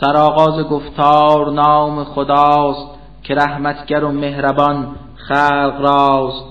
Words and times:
سرآغاز 0.00 0.64
گفتار 0.64 1.52
نام 1.52 2.04
خداست 2.04 2.88
که 3.22 3.34
رحمتگر 3.34 4.04
و 4.04 4.12
مهربان 4.12 4.86
خلق 5.16 5.80
راست. 5.80 6.44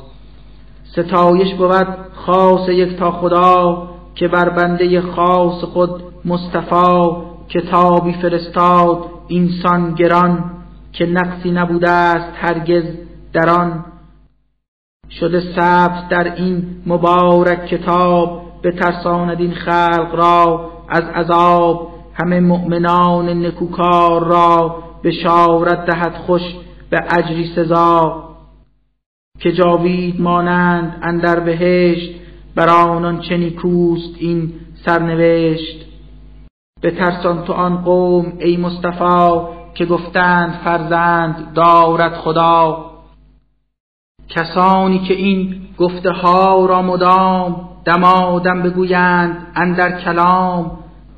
ستایش 0.83 1.53
بود 1.53 1.87
خاص 2.25 2.69
یک 2.69 2.97
تا 2.99 3.11
خدا 3.11 3.89
که 4.15 4.27
بر 4.27 4.49
بنده 4.49 5.01
خاص 5.01 5.63
خود 5.63 6.03
مصطفی 6.25 7.11
کتابی 7.49 8.13
فرستاد 8.13 9.05
اینسان 9.27 9.93
گران 9.93 10.51
که 10.93 11.05
نقصی 11.05 11.51
نبوده 11.51 11.89
است 11.89 12.29
هرگز 12.35 12.83
در 13.33 13.49
آن. 13.49 13.85
شده 15.09 15.39
ثبت 15.55 16.09
در 16.09 16.35
این 16.35 16.83
مبارک 16.85 17.65
کتاب 17.65 18.41
به 18.61 18.71
ترساند 18.71 19.39
این 19.39 19.53
خلق 19.53 20.15
را 20.15 20.69
از 20.89 21.03
عذاب 21.03 21.98
همه 22.19 22.39
مؤمنان 22.39 23.45
نکوکار 23.45 24.23
را 24.23 24.83
بشارت 25.03 25.85
دهد 25.85 26.13
خوش 26.13 26.41
به 26.89 27.03
اجری 27.17 27.51
سزا 27.55 28.23
که 29.39 29.51
جاوید 29.51 30.21
مانند 30.21 30.99
اندر 31.01 31.39
بهشت 31.39 32.11
بر 32.55 32.69
آنان 32.69 33.21
چه 33.21 33.37
نیکوست 33.37 34.15
این 34.17 34.53
سرنوشت. 34.85 35.85
به 36.81 36.91
ترسان 36.91 37.43
تو 37.43 37.53
آن 37.53 37.77
قوم 37.77 38.33
ای 38.39 38.57
مصطفی 38.57 39.39
که 39.73 39.85
گفتند 39.85 40.59
فرزند 40.63 41.53
دارد 41.53 42.13
خدا. 42.13 42.85
کسانی 44.29 44.99
که 44.99 45.13
این 45.13 45.61
گفته 45.77 46.11
ها 46.11 46.65
را 46.65 46.81
مدام 46.81 47.69
دمادم 47.85 48.61
بگویند 48.61 49.47
اندر 49.55 50.01
کلام 50.01 50.71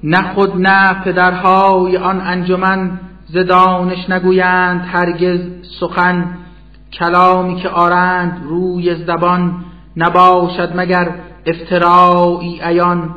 نه 0.04 0.34
خود 0.34 0.52
نه 0.56 0.94
پدرهای 0.94 1.98
آن 1.98 2.22
انجمن 2.22 3.00
ز 3.28 3.38
دانش 3.38 4.10
نگویند 4.10 4.86
هرگز 4.94 5.40
سخن. 5.80 6.38
کلامی 6.94 7.56
که 7.56 7.70
آرند 7.70 8.42
روی 8.44 8.96
زبان 8.96 9.66
نباشد 9.98 10.72
مگر 10.76 11.12
افترایی 11.46 12.62
عیان. 12.64 13.16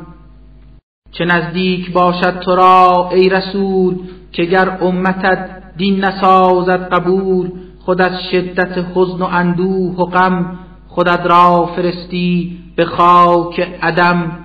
چه 1.11 1.25
نزدیک 1.25 1.91
باشد 1.91 2.39
تو 2.39 2.55
را 2.55 3.09
ای 3.13 3.29
رسول 3.29 3.95
که 4.31 4.43
گر 4.43 4.77
امتت 4.81 5.49
دین 5.77 6.05
نسازد 6.05 6.89
قبول 6.93 7.51
خود 7.79 8.01
از 8.01 8.21
شدت 8.31 8.85
حزن 8.95 9.21
و 9.21 9.25
اندوه 9.25 9.95
و 9.95 10.05
غم 10.05 10.59
خودت 10.87 11.25
را 11.25 11.69
فرستی 11.75 12.57
به 12.75 12.85
خاک 12.85 13.59
عدم. 13.81 14.44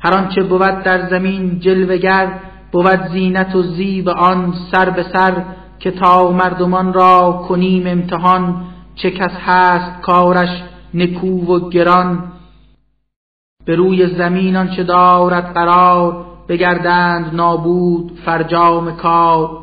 هر 0.00 0.14
آنچه 0.14 0.42
بود 0.42 0.82
در 0.82 1.10
زمین 1.10 1.60
جلوگر 1.60 2.40
بود 2.72 3.08
زینت 3.12 3.54
و 3.54 3.62
زیب 3.62 4.08
آن 4.08 4.54
سر 4.72 4.90
به 4.90 5.02
سر 5.12 5.44
که 5.78 5.90
تا 5.90 6.32
مردمان 6.32 6.92
را 6.92 7.44
کنیم 7.48 7.86
امتحان 7.86 8.64
چه 8.94 9.10
کس 9.10 9.32
هست 9.46 10.00
کارش 10.00 10.62
نکو 10.94 11.54
و 11.54 11.68
گران. 11.68 12.32
به 13.66 13.76
روی 13.76 14.16
زمین 14.16 14.56
آنچه 14.56 14.82
دارد 14.84 15.54
قرار 15.54 16.26
بگردند 16.48 17.34
نابود 17.34 18.18
فرجام 18.24 18.96
کار. 18.96 19.58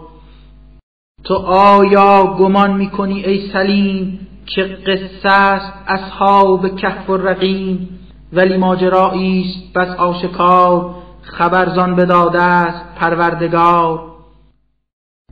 تو 1.23 1.33
آیا 1.47 2.35
گمان 2.39 2.77
می‌کنی 2.77 3.23
ای 3.23 3.51
سلیم 3.53 4.27
که 4.45 4.63
قصه 4.63 5.29
است 5.29 5.73
اصحاب 5.87 6.75
کهف 6.75 7.09
و 7.09 7.17
رقیم 7.17 7.89
ولی 8.33 8.57
ماجرایی 8.57 9.41
است 9.41 9.73
بس 9.77 9.95
آشکار 9.97 10.95
خبرزان 11.21 11.95
بداده 11.95 12.41
است 12.41 12.95
پروردگار. 12.95 13.99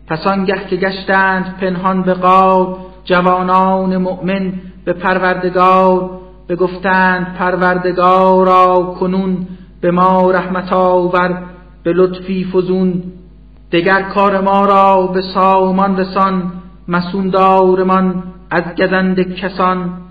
پس 0.08 0.28
آنگه 0.28 0.68
که 0.70 0.76
گشتند 0.76 1.58
پنهان 1.58 2.02
به 2.04 2.14
غار 2.14 2.78
جوانان 3.06 3.98
مؤمن 3.98 4.54
به 4.86 4.94
پروردگار 4.94 6.10
بگفتند 6.50 7.36
پروردگارا 7.36 8.96
کنون 9.00 9.48
به 9.82 9.92
ما 9.92 10.32
رحمت 10.32 10.74
آور 10.74 11.44
به 11.84 11.94
لطفی 11.94 12.44
فزون. 12.54 13.04
دگر 13.72 14.02
کار 14.02 14.42
ما 14.42 14.66
را 14.66 15.08
به 15.08 15.22
سامان 15.22 15.98
رسان 15.98 16.52
مسوندارمان 16.88 18.24
از 18.52 18.64
گزند 18.78 19.36
کسان. 19.36 20.03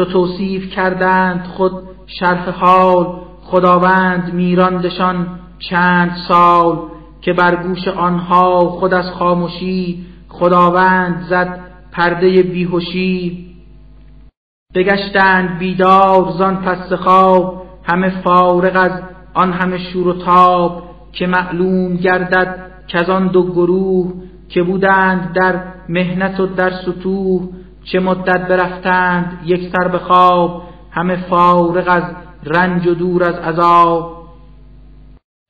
چو 0.00 0.06
توصیف 0.06 0.70
کردند 0.70 1.44
خود 1.44 1.72
شرح 2.06 2.50
حال 2.50 3.20
خداوند 3.42 4.34
میراندشان 4.34 5.26
چند 5.70 6.16
سال 6.28 6.78
که 7.20 7.32
بر 7.32 7.56
گوش 7.56 7.88
آنها 7.88 8.58
خود 8.68 8.94
از 8.94 9.10
خاموشی 9.10 10.06
خداوند 10.28 11.26
زد 11.30 11.60
پرده 11.92 12.42
بیهوشی. 12.42 13.46
بگشتند 14.74 15.58
بیدار 15.58 16.32
زان 16.38 16.56
پس 16.56 16.92
خواب 16.92 17.66
همه 17.84 18.22
فارغ 18.22 18.76
از 18.76 19.02
آن 19.34 19.52
همه 19.52 19.78
شور 19.78 20.08
و 20.08 20.12
تاب 20.12 20.82
که 21.12 21.26
معلوم 21.26 21.96
گردد 21.96 22.70
که 22.86 22.98
آن 22.98 23.26
دو 23.26 23.52
گروه 23.52 24.12
که 24.48 24.62
بودند 24.62 25.32
در 25.32 25.62
مهنت 25.88 26.40
و 26.40 26.46
در 26.46 26.70
سطوح. 26.70 27.42
چه 27.92 28.00
مدت 28.00 28.48
برفتند 28.48 29.38
یک 29.44 29.72
سر 29.72 29.88
به 29.88 29.98
خواب 29.98 30.62
همه 30.90 31.16
فارغ 31.16 31.84
از 31.88 32.02
رنج 32.44 32.86
و 32.86 32.94
دور 32.94 33.24
از 33.24 33.34
عذاب. 33.34 34.20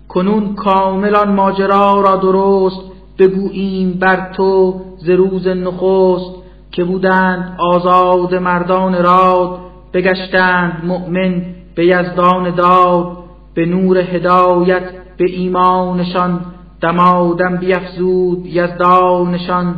کنون 0.09 0.55
کاملان 0.55 1.33
ماجرا 1.33 2.01
را 2.01 2.17
درست 2.17 2.81
بگوییم 3.19 3.99
بر 3.99 4.33
تو 4.33 4.81
ز 4.99 5.09
روز 5.09 5.47
نخست 5.47 6.34
که 6.71 6.84
بودند 6.84 7.56
آزاد 7.59 8.34
مردان 8.34 9.03
راد 9.03 9.59
بگشتند 9.93 10.83
مؤمن 10.84 11.45
به 11.75 11.87
یزدان 11.87 12.55
داد. 12.55 13.17
به 13.55 13.67
نور 13.67 13.99
هدایت 13.99 14.83
به 15.17 15.25
ایمانشان 15.31 16.41
دمادم 16.81 17.57
بیفزود 17.57 18.47
یزدانشان. 18.47 19.75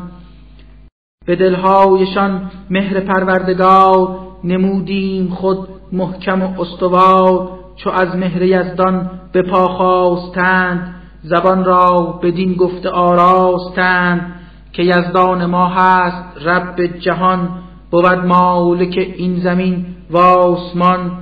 به 1.24 1.36
دلهایشان 1.36 2.50
مهر 2.70 3.00
پروردگار 3.00 4.18
نمودیم 4.44 5.28
خود 5.28 5.68
محکم 5.92 6.42
و 6.42 6.60
استوار 6.60 7.48
چو 7.76 7.90
از 7.90 8.16
مهر 8.16 8.42
یزدان 8.42 9.10
به 9.32 9.42
پا 9.42 9.68
خواستند 9.68 10.94
زبان 11.22 11.64
را 11.64 12.20
بدین 12.22 12.54
گفته 12.54 12.88
آراستند 12.88 14.34
که 14.72 14.82
یزدان 14.82 15.46
ما 15.46 15.66
هست 15.66 16.46
رب 16.46 16.86
جهان 16.86 17.48
بود 17.90 18.06
مالک 18.06 18.98
این 19.16 19.40
زمین 19.40 19.86
و 20.10 20.18
آسمان. 20.18 21.12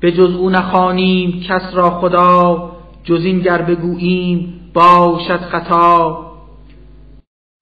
به 0.00 0.12
جز 0.12 0.36
او 0.36 0.50
نخوانیم 0.50 1.40
کس 1.48 1.74
را 1.74 1.90
خدا 1.90 2.70
جز 3.04 3.24
این 3.24 3.40
گر 3.40 3.62
بگوییم 3.62 4.54
باشد 4.74 5.40
خطا. 5.40 6.31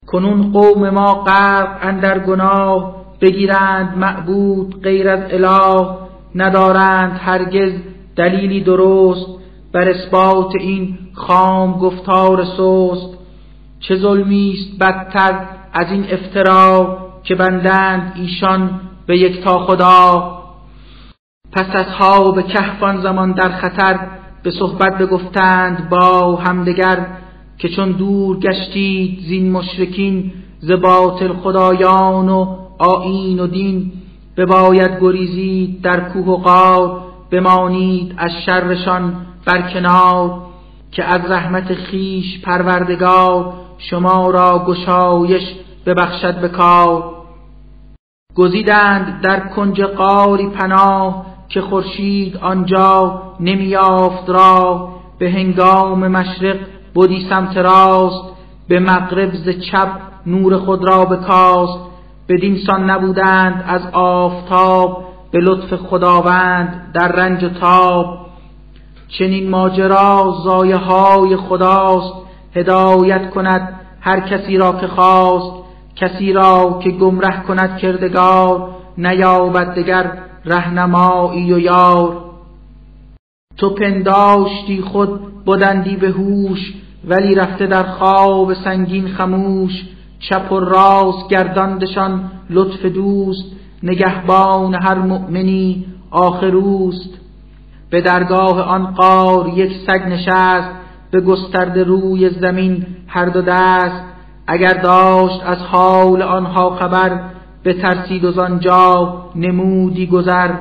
کنون 0.07 0.51
قوم 0.51 0.89
ما 0.89 1.13
غرق 1.13 1.77
اندر 1.81 2.19
گناه 2.19 2.95
بگیرند 3.21 3.97
معبود 3.97 4.81
غیر 4.83 5.09
از 5.09 5.19
اله 5.31 5.87
ندارند 6.35 7.19
هرگز 7.23 7.71
دلیلی 8.15 8.63
درست 8.63 9.25
بر 9.73 9.89
اثبات 9.89 10.55
این 10.59 10.97
خام 11.13 11.79
گفتار 11.79 12.45
سست. 12.45 13.17
چه 13.79 13.95
ظلمی 13.95 14.53
است 14.53 14.79
بدتر 14.79 15.39
از 15.73 15.91
این 15.91 16.05
افترا 16.09 16.97
که 17.23 17.35
بندند 17.35 18.13
ایشان 18.15 18.81
به 19.07 19.17
یک 19.17 19.43
تا 19.43 19.59
خدا؟ 19.59 20.37
پس 21.51 21.85
ها 21.85 22.31
به 22.31 22.43
کهفان 22.43 23.01
زمان 23.01 23.31
در 23.31 23.49
خطر 23.49 23.99
به 24.43 24.51
صحبت 24.51 24.97
بگفتند 24.97 25.89
با 25.89 26.35
همدگر 26.35 27.07
که 27.61 27.69
چون 27.69 27.91
دور 27.91 28.39
گشتید 28.39 29.19
زین 29.19 29.51
مشرکین 29.51 30.31
ز 30.59 30.71
باطل 30.71 31.33
خدایان 31.33 32.29
و 32.29 32.57
آیین 32.77 33.39
و 33.39 33.47
دین 33.47 33.91
بباید 34.37 34.91
گریزید 35.01 35.81
در 35.81 35.99
کوه 35.99 36.25
و 36.25 36.37
غار 36.37 37.01
بمانید 37.31 38.13
از 38.17 38.31
شرشان 38.45 39.15
برکنار 39.45 40.41
که 40.91 41.03
از 41.03 41.31
رحمت 41.31 41.73
خیش 41.73 42.41
پروردگار 42.41 43.53
شما 43.77 44.31
را 44.31 44.65
گشایش 44.67 45.43
ببخشد 45.85 46.41
به 46.41 46.47
کار. 46.47 47.03
گزیدند 48.35 49.21
در 49.21 49.39
کنج 49.39 49.81
قاری 49.81 50.49
پناه 50.49 51.25
که 51.49 51.61
خورشید 51.61 52.37
آنجا 52.37 53.21
نمیافت 53.39 54.29
را 54.29 54.89
به 55.19 55.31
هنگام 55.31 56.07
مشرق 56.07 56.57
بودی 56.93 57.27
سمت 57.29 57.57
راست 57.57 58.31
به 58.67 58.79
مغرب 58.79 59.33
ز 59.35 59.49
چپ 59.49 59.89
نور 60.25 60.57
خود 60.57 60.87
را 60.87 61.05
بکاست. 61.05 61.79
بدین 62.29 62.57
سان 62.67 62.89
نبودند 62.89 63.63
از 63.67 63.81
آفتاب 63.93 65.03
به 65.31 65.39
لطف 65.39 65.73
خداوند 65.73 66.91
در 66.93 67.07
رنج 67.07 67.43
و 67.43 67.49
تاب. 67.49 68.17
چنین 69.07 69.49
ماجرا 69.49 70.35
زایه 70.43 70.77
های 70.77 71.35
خداست. 71.35 72.13
هدایت 72.55 73.29
کند 73.29 73.79
هر 74.01 74.19
کسی 74.19 74.57
را 74.57 74.71
که 74.71 74.87
خواست. 74.87 75.55
کسی 75.95 76.33
را 76.33 76.79
که 76.83 76.91
گمره 76.91 77.43
کند 77.47 77.77
کردگار. 77.77 78.69
نیابد 78.97 79.75
دگر 79.75 80.11
رهنمایی 80.45 81.53
و 81.53 81.59
یار. 81.59 82.30
تو 83.57 83.69
پنداشتی 83.69 84.81
خود 84.81 85.43
بودندی 85.45 85.95
به 85.95 86.09
هوش 86.09 86.73
ولی 87.07 87.35
رفته 87.35 87.65
در 87.65 87.83
خواب 87.83 88.53
سنگین 88.53 89.07
خموش. 89.07 89.71
چپ 90.19 90.51
و 90.51 90.59
راست 90.59 91.29
گرداندشان 91.29 92.31
لطف 92.49 92.85
دوست 92.85 93.45
نگهبان 93.83 94.75
هر 94.75 94.95
مؤمنی 94.95 95.85
آخروست 96.11 97.09
به 97.89 98.01
درگاه 98.01 98.61
آن 98.61 98.85
قار 98.85 99.47
یک 99.55 99.71
سگ 99.87 100.01
نشست 100.07 100.69
به 101.11 101.21
گسترده 101.21 101.83
روی 101.83 102.29
زمین 102.29 102.85
هر 103.07 103.25
دو 103.25 103.41
دست. 103.41 104.03
اگر 104.47 104.73
داشت 104.73 105.41
از 105.45 105.57
حال 105.57 106.21
آنها 106.21 106.69
خبر 106.69 107.19
به 107.63 107.73
ترسید 107.73 108.25
و 108.25 108.31
نمودی 109.35 110.07
گذر. 110.07 110.51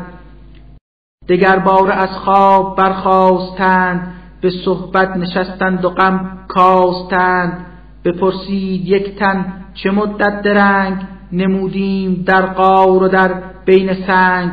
دگر 1.31 1.59
بار 1.59 1.91
از 1.91 2.09
خواب 2.09 2.77
برخواستند 2.77 4.15
به 4.41 4.51
صحبت 4.65 5.17
نشستند 5.17 5.85
و 5.85 5.91
غم 5.91 6.39
کاستند. 6.49 7.67
بپرسید 8.05 8.89
یک 8.89 9.17
تن 9.17 9.45
چه 9.75 9.91
مدت 9.91 10.43
درنگ 10.43 10.97
نمودیم 11.33 12.23
در 12.27 12.47
قار 12.47 13.03
و 13.03 13.09
در 13.09 13.35
بین 13.65 14.07
سنگ. 14.07 14.51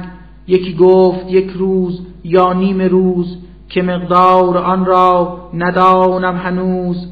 یکی 0.48 0.74
گفت 0.74 1.26
یک 1.30 1.50
روز 1.50 2.02
یا 2.24 2.54
نیم 2.54 2.82
روز 2.82 3.38
که 3.70 3.82
مقدار 3.82 4.58
آن 4.58 4.86
را 4.86 5.38
ندانم 5.54 6.38
هنوز. 6.38 7.08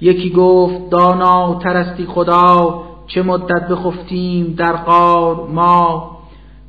یکی 0.00 0.30
گفت 0.30 0.90
دانا 0.90 1.54
ترستی 1.54 2.06
خدا 2.06 2.82
چه 3.06 3.22
مدت 3.22 3.68
بخفتیم 3.68 4.54
در 4.58 4.72
قار 4.72 5.48
ما؟ 5.54 6.21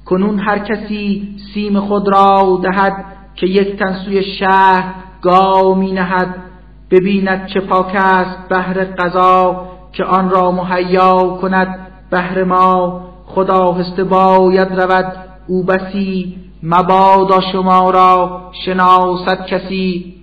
کنون 0.06 0.40
هر 0.40 0.60
کسی 0.60 1.36
سیم 1.54 1.80
خود 1.80 2.14
را 2.14 2.60
دهد 2.64 3.06
که 3.36 3.48
یک 3.48 3.80
تن 3.80 3.94
سوی 4.06 4.24
شهر 4.40 4.94
گاو 5.22 5.76
می 5.76 5.92
نهد. 5.92 6.36
ببیند 6.92 7.48
چه 7.48 7.60
پاک 7.60 7.96
است 7.96 8.50
بهر 8.50 8.84
قضا 8.84 9.68
که 9.94 10.04
آن 10.04 10.30
را 10.30 10.52
مهیا 10.52 11.38
کند 11.42 11.88
بهر 12.10 12.44
ما. 12.44 13.02
خدا 13.26 13.72
هسته 13.72 14.04
باید 14.04 14.82
رود 14.82 15.14
او 15.48 15.64
بسی 15.64 16.36
مبادا 16.64 17.42
شما 17.52 17.90
را 17.90 18.42
شناسد 18.66 19.46
کسی. 19.46 20.14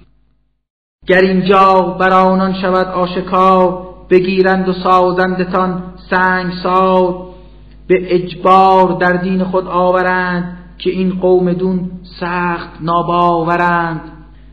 گر 1.07 1.21
اینجا 1.21 1.81
بر 1.81 2.13
آنان 2.13 2.55
شود 2.55 2.87
آشکار 2.87 3.87
بگیرند 4.11 4.69
و 4.69 4.73
سازندتان 4.73 5.83
سنگ 6.11 6.53
سال 6.63 7.15
به 7.91 8.15
اجبار 8.15 8.97
در 9.01 9.13
دین 9.13 9.45
خود 9.45 9.67
آورند 9.67 10.59
که 10.79 10.91
این 10.91 11.21
قوم 11.21 11.53
دون 11.53 11.91
سخت 12.21 12.71
ناباورند. 12.81 14.01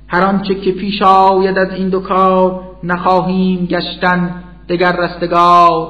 هر 0.08 0.26
آنچه 0.26 0.56
که 0.56 0.72
پیش 0.72 1.02
آید 1.02 1.58
از 1.58 1.72
این 1.72 1.90
دو 1.90 2.00
کار 2.00 2.62
نخواهیم 2.84 3.66
گشتن 3.66 4.44
دگر 4.70 4.96
رستگار 4.96 5.88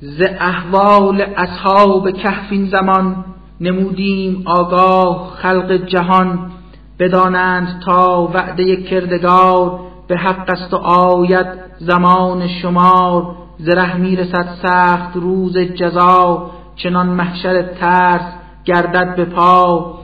ز 0.00 0.22
احوال 0.40 1.20
اصحاب 1.36 2.10
کهف 2.10 2.54
زمان 2.54 3.24
نمودیم 3.60 4.42
آگاه 4.46 5.32
خلق 5.42 5.72
جهان 5.72 6.50
بدانند 6.98 7.82
تا 7.84 8.30
وعده 8.34 8.76
کردگار 8.76 9.80
به 10.08 10.16
حق 10.16 10.50
است 10.50 10.74
و 10.74 10.76
آید 10.76 11.46
زمان 11.78 12.48
شمار 12.48 13.45
زره 13.58 13.96
می‌رسد 13.96 14.48
سخت 14.62 15.16
روز 15.16 15.58
جزا 15.58 16.50
چنان 16.76 17.06
محشر 17.06 17.62
ترس 17.62 18.32
گردد 18.64 19.16
به 19.16 19.24
پا. 19.24 19.94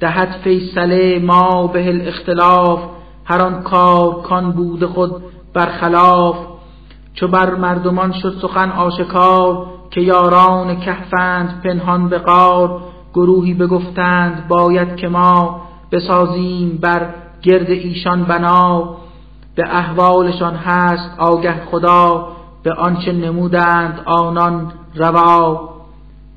دهد 0.00 0.28
فیصله 0.44 1.18
ما 1.18 1.66
به 1.66 1.88
الاختلاف 1.88 2.80
هر 3.24 3.42
آن 3.42 3.62
کار 3.62 4.22
کان 4.22 4.52
بود 4.52 4.86
خود 4.86 5.22
برخلاف. 5.54 6.36
چو 7.14 7.28
بر 7.28 7.54
مردمان 7.54 8.12
شد 8.12 8.38
سخن 8.42 8.70
آشکار 8.70 9.66
که 9.90 10.00
یاران 10.00 10.80
کهفند 10.80 11.60
پنهان 11.64 12.08
به 12.08 12.18
قار 12.18 12.80
گروهی 13.14 13.54
بگفتند 13.54 14.48
باید 14.48 14.96
که 14.96 15.08
ما 15.08 15.60
بسازیم 15.92 16.78
بر 16.82 17.06
گرد 17.42 17.70
ایشان 17.70 18.24
بنا. 18.24 18.96
به 19.54 19.76
احوالشان 19.76 20.54
هست 20.54 21.10
آگه 21.18 21.54
خدا 21.70 22.28
به 22.64 22.72
آنچه 22.72 23.12
نمودند 23.12 24.00
آنان 24.04 24.72
روا 24.94 25.70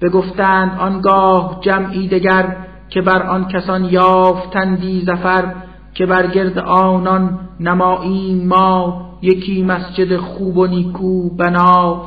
بگفتند 0.01 0.79
آنگاه 0.79 1.59
جمعی 1.62 2.07
دگر 2.07 2.56
که 2.89 3.01
بر 3.01 3.24
آن 3.24 3.47
کسان 3.47 3.85
یافتندی 3.85 5.01
زفر 5.01 5.53
که 5.94 6.06
بر 6.06 6.27
گرد 6.27 6.59
آنان 6.59 7.39
نماییم 7.59 8.47
ما 8.47 9.07
یکی 9.21 9.63
مسجد 9.63 10.18
خوب 10.18 10.57
و 10.57 10.68
نیکو 10.68 11.29
بنا. 11.29 12.03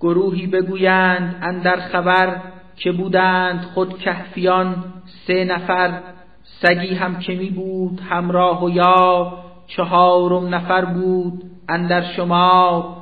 گروهی 0.00 0.46
بگویند 0.46 1.36
اندر 1.42 1.76
خبر 1.76 2.36
که 2.76 2.92
بودند 2.92 3.64
خود 3.74 3.98
کهفیان 3.98 4.84
سه 5.26 5.44
نفر 5.44 6.00
سگی 6.44 6.94
هم 6.94 7.18
که 7.18 7.34
می 7.34 7.50
بود 7.50 8.00
همراه 8.10 8.64
و 8.64 8.70
یا 8.70 9.32
چهارم 9.66 10.54
نفر 10.54 10.84
بود 10.84 11.42
اندر 11.68 12.02
شما. 12.02 12.96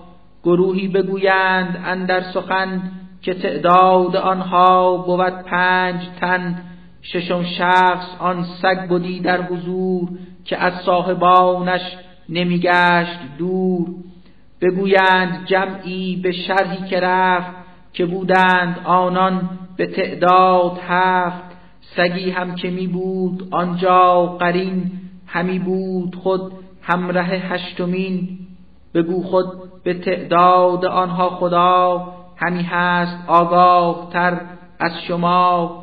گروهی 0.45 0.89
بگویند 0.89 1.83
اندر 1.85 2.21
سخن 2.21 2.83
که 3.23 3.35
تعداد 3.35 4.17
آنها 4.17 4.97
بود 4.97 5.43
پنج 5.43 6.09
تن. 6.21 6.63
ششم 7.03 7.45
شخص 7.45 8.07
آن 8.19 8.45
سگ 8.63 8.89
بودی 8.89 9.21
در 9.21 9.43
حضور 9.43 10.09
که 10.45 10.57
از 10.57 10.73
صاحبانش 10.73 11.97
نمیگشت 12.29 13.19
دور. 13.39 13.87
بگویند 14.61 15.47
جمعی 15.47 16.17
به 16.17 16.33
شرحی 16.33 16.89
که 16.89 17.01
رفت 17.01 17.51
که 17.93 18.07
بودند 18.07 18.81
آنان 18.85 19.51
به 19.77 19.87
تعداد 19.87 20.79
هفت. 20.89 21.53
سگی 21.97 22.31
هم 22.31 22.55
که 22.55 22.71
می 22.71 22.87
بود 22.87 23.49
آنجا 23.51 24.27
قرین 24.27 24.91
همی 25.33 25.59
بود 25.59 26.17
خود 26.17 26.53
همره 26.83 27.23
هشتمین. 27.23 28.39
بگو 28.95 29.23
خود 29.23 29.47
به 29.85 29.95
تعداد 29.95 30.85
آنها 30.85 31.31
خدا 31.31 32.07
همی 32.37 32.63
هست 32.63 33.19
آگاه 33.27 34.09
تر 34.13 34.41
از 34.81 34.93
شما. 35.07 35.83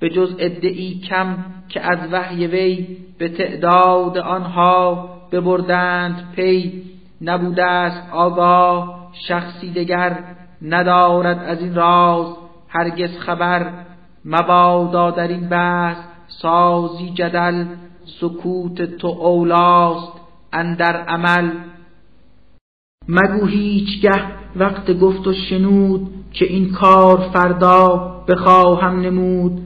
به 0.00 0.10
جز 0.10 0.34
ادعی 0.38 1.00
کم 1.00 1.36
که 1.68 1.80
از 1.80 1.98
وحی 2.12 2.46
وی 2.46 2.96
به 3.18 3.28
تعداد 3.28 4.18
آنها 4.18 5.08
ببردند 5.32 6.32
پی. 6.36 6.82
نبوده 7.20 7.64
است 7.64 8.12
آگاه 8.12 9.10
شخصی 9.28 9.72
دگر 9.72 10.18
ندارد 10.62 11.38
از 11.38 11.60
این 11.60 11.74
راز. 11.74 12.26
هرگز 12.68 13.18
خبر 13.18 13.72
مبادا 14.24 15.10
در 15.10 15.28
این 15.28 15.48
بحث 15.48 15.96
سازی 16.28 17.10
جدل 17.10 17.64
سکوت 18.20 18.82
تو 18.82 19.08
اولاست 19.08 20.12
اندر 20.52 20.96
عمل. 20.96 21.50
مگو 23.08 23.46
هیچگه 23.46 24.24
وقت 24.56 24.98
گفت 24.98 25.26
و 25.26 25.32
شنود 25.32 26.10
که 26.32 26.44
این 26.44 26.72
کار 26.72 27.30
فردا 27.32 28.14
بخواهم 28.28 29.00
نمود. 29.00 29.60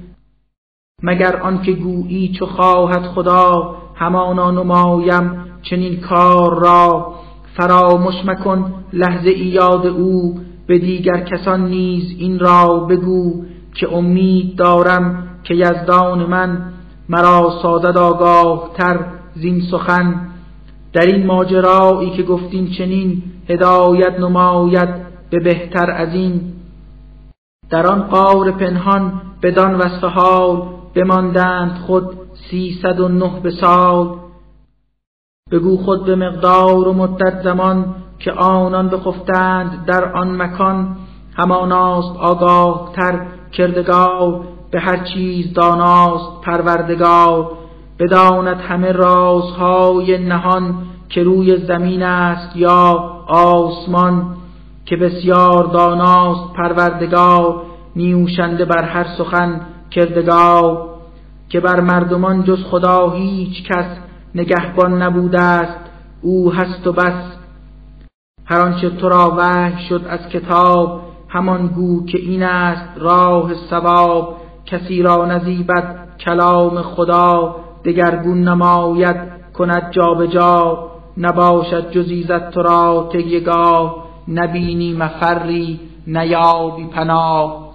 مگر 1.03 1.37
آنکه 1.37 1.73
گویی 1.73 2.33
چو 2.39 2.47
خواهد 2.47 3.03
خدا 3.03 3.77
همانا 3.95 4.51
نمایم 4.51 5.45
چنین 5.63 6.01
کار 6.01 6.61
را. 6.61 7.15
فراموش 7.57 8.15
مکن 8.25 8.75
لحظه 8.93 9.31
ای 9.31 9.47
یاد 9.47 9.87
او 9.87 10.41
به 10.67 10.79
دیگر 10.79 11.21
کسان 11.21 11.69
نیز 11.69 12.15
این 12.19 12.39
را 12.39 12.79
بگو 12.79 13.45
که 13.75 13.95
امید 13.95 14.57
دارم 14.57 15.29
که 15.45 15.55
یزدان 15.55 16.27
من 16.27 16.73
مرا 17.13 17.59
سازد 17.63 17.97
آگاه 17.97 18.71
تر 18.79 19.05
زین 19.35 19.61
سخن. 19.71 20.29
در 20.93 21.07
این 21.07 21.27
ماجرایی 21.27 22.11
که 22.11 22.23
گفتیم 22.23 22.67
چنین 22.79 23.23
هدایت 23.49 24.21
نماید 24.21 24.89
به 25.31 25.41
بهتر 25.41 25.91
از 25.91 26.15
این. 26.15 26.53
در 27.71 27.87
آن 27.87 28.03
قار 28.03 28.51
پنهان 28.51 29.23
بدان 29.43 29.75
وصف 29.75 30.05
حال 30.05 30.63
بماندند 30.95 31.79
خود 31.87 32.19
سیصد 32.51 33.01
و 33.01 33.09
نه 33.09 33.41
به 33.43 33.51
سال 33.51 34.17
بگو 35.51 35.77
خود 35.77 36.05
به 36.05 36.17
مقدار 36.17 36.89
و 36.89 36.93
مدت 36.93 37.43
زمان 37.43 37.95
که 38.19 38.33
آنان 38.33 38.89
بخفتند 38.89 39.85
در 39.87 40.13
آن 40.13 40.43
مکان. 40.43 40.97
هماناست 41.35 42.17
آگاه 42.17 42.93
تر 42.97 43.27
کردگار 43.53 44.52
به 44.73 44.81
هر 44.81 45.05
چیز 45.15 45.53
داناست 45.53 46.41
پروردگار 46.43 47.53
بداند 47.99 48.61
همه 48.61 48.93
رازهای 48.93 50.19
نهان 50.19 50.75
که 51.09 51.23
روی 51.23 51.67
زمین 51.67 52.03
است 52.03 52.57
یا 52.57 52.83
آسمان 53.29 54.37
که 54.87 54.97
بسیار 54.97 55.65
داناست 55.65 56.53
پروردگار 56.53 57.63
نیوشنده 57.97 58.65
بر 58.65 58.83
هر 58.85 59.07
سخن 59.19 59.61
کردگار 59.91 60.89
که 61.49 61.61
بر 61.61 61.81
مردمان 61.81 62.45
جز 62.45 62.65
خدا 62.65 63.11
هیچ 63.11 63.65
کس 63.69 63.87
نگهبان 64.35 65.03
نبوده 65.03 65.41
است 65.41 65.79
او 66.23 66.53
هست 66.53 66.87
و 66.87 66.93
بس. 66.93 67.33
هر 68.45 68.61
آنچه 68.61 68.91
تو 68.91 69.09
را 69.09 69.35
وحی 69.39 69.89
شد 69.89 70.05
از 70.09 70.29
کتاب 70.29 71.01
همان 71.29 71.67
گو 71.67 72.07
که 72.07 72.19
این 72.19 72.43
است 72.43 72.99
راه 72.99 73.55
ثواب. 73.71 74.42
کسی 74.73 75.03
را 75.03 75.27
نزیبد 75.27 76.09
کلام 76.21 76.83
خدا 76.83 77.57
دگرگون 77.85 78.49
نماید 78.49 79.17
کند 79.55 79.91
جابجا. 79.91 80.29
جا 80.33 80.89
نباشد 81.19 81.91
جزیزت 81.91 82.51
تو 82.51 82.63
را 82.63 83.09
تگیگاه 83.13 84.05
نبینی 84.29 84.93
مفری 84.93 85.81
نیابی 86.07 86.85
پناه. 86.85 87.73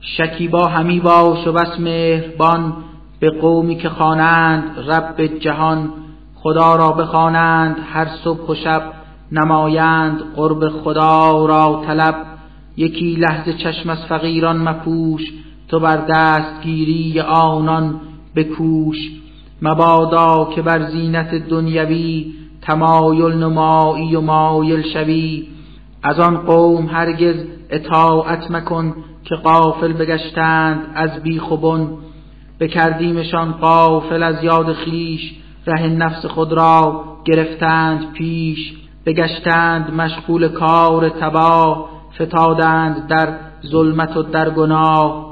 شکیبا 0.00 0.66
همی 0.66 1.00
باش 1.00 1.46
و 1.46 1.52
بس 1.52 1.80
مهربان 1.80 2.72
به 3.20 3.30
قومی 3.30 3.76
که 3.76 3.88
خوانند 3.88 4.78
رب 4.90 5.26
جهان. 5.26 5.90
خدا 6.34 6.76
را 6.76 6.92
بخوانند 6.92 7.76
هر 7.92 8.08
صبح 8.24 8.46
و 8.48 8.54
شب 8.54 8.82
نمایند 9.32 10.20
قرب 10.36 10.68
خدا 10.68 11.46
را 11.46 11.82
طلب. 11.86 12.14
یکی 12.76 13.16
لحظه 13.16 13.52
چشم 13.52 13.90
از 13.90 13.98
فقیران 14.08 14.68
مپوش 14.68 15.22
تو 15.68 15.80
بر 15.80 15.96
دستگیری 15.96 17.20
آنان 17.20 18.00
بکوش 18.36 18.96
مبادا 19.62 20.50
که 20.54 20.62
بر 20.62 20.90
زینت 20.90 21.34
دنیوی 21.34 22.32
تمایل 22.62 23.34
نمایی 23.34 24.16
و 24.16 24.20
مایل 24.20 24.82
شوی. 24.82 25.48
از 26.02 26.20
آن 26.20 26.36
قوم 26.36 26.86
هرگز 26.86 27.36
اطاعت 27.70 28.50
مکن 28.50 28.94
که 29.24 29.34
قافل 29.34 29.92
بگشتند 29.92 30.80
از 30.94 31.22
بیخ 31.22 31.50
و 31.50 31.56
بن 31.56 31.88
بکردیمشان 32.60 33.52
قافل 33.52 34.22
از 34.22 34.44
یاد 34.44 34.72
خیش 34.72 35.34
ره 35.66 35.86
نفس 35.86 36.26
خود 36.26 36.52
را 36.52 37.04
گرفتند 37.24 38.12
پیش. 38.12 38.74
بگشتند 39.06 39.94
مشغول 39.94 40.48
کار 40.48 41.08
تباه 41.08 41.88
فتادند 42.22 43.06
در 43.06 43.34
ظلمت 43.66 44.16
و 44.16 44.22
در 44.22 44.50
گناه. 44.50 45.27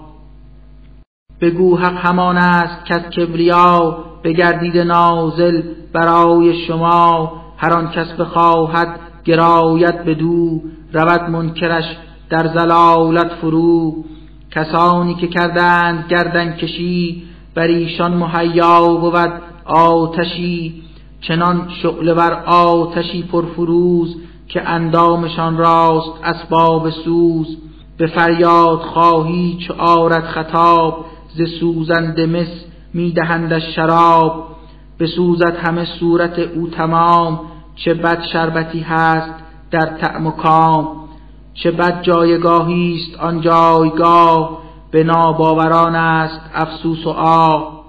بگو 1.40 1.76
حق 1.76 2.06
همان 2.06 2.36
است 2.36 2.84
که 2.84 2.94
از 2.94 3.02
کبریا 3.02 3.98
بگردید 4.24 4.78
نازل 4.78 5.62
برای 5.92 6.66
شما. 6.66 7.32
هر 7.56 7.72
آن 7.72 7.90
کس 7.90 8.12
بخواهد 8.12 9.00
گراید 9.24 10.04
بدو 10.04 10.60
رود 10.92 11.30
منکرش 11.30 11.84
در 12.30 12.46
زلالت 12.46 13.28
فرو. 13.40 14.04
کسانی 14.50 15.14
که 15.14 15.26
کردند 15.26 16.04
گردن 16.08 16.52
کشی 16.52 17.22
بر 17.54 17.66
ایشان 17.66 18.14
مهیا 18.14 18.96
بود 18.96 19.32
آتشی. 19.64 20.82
چنان 21.20 21.68
شعله 21.82 22.14
بر 22.14 22.32
آتشی 22.46 23.22
پرفروز 23.22 24.16
که 24.48 24.68
اندامشان 24.68 25.56
راست 25.56 26.12
اسباب 26.24 26.90
سوز. 26.90 27.56
به 27.98 28.06
فریاد 28.06 28.78
خواهی 28.78 29.58
چو 29.66 29.74
آرد 29.78 30.24
خطاب 30.24 31.04
ز 31.36 31.42
سوزند 31.60 32.20
مس 32.20 32.64
می‌دهند 32.94 33.58
شراب. 33.58 34.46
بسوزد 35.00 35.56
همه 35.56 35.84
صورت 35.84 36.38
او 36.38 36.68
تمام. 36.68 37.40
چه 37.76 37.94
بد 37.94 38.22
شربتی 38.32 38.80
هست 38.80 39.34
در 39.70 39.86
طعم 39.86 40.26
و 40.26 40.30
کام. 40.30 40.88
چه 41.54 41.70
بد 41.70 42.02
جایگاهی 42.02 42.96
است 42.96 43.20
آن 43.20 43.40
جایگاه. 43.40 44.58
به 44.90 45.04
ناباوران 45.04 45.94
است 45.94 46.40
افسوس 46.54 47.06
و 47.06 47.10
آه. 47.10 47.84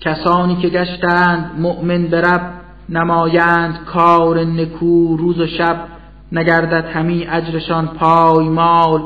کسانی 0.00 0.56
که 0.56 0.68
گشتند 0.68 1.60
مؤمن 1.60 2.06
برب 2.06 2.52
نمایند 2.88 3.84
کار 3.84 4.44
نکو 4.44 5.16
روز 5.16 5.38
و 5.38 5.46
شب. 5.46 5.76
نگردد 6.32 6.84
همی 6.84 7.26
اجرشان 7.26 7.86
پایمال. 7.86 9.00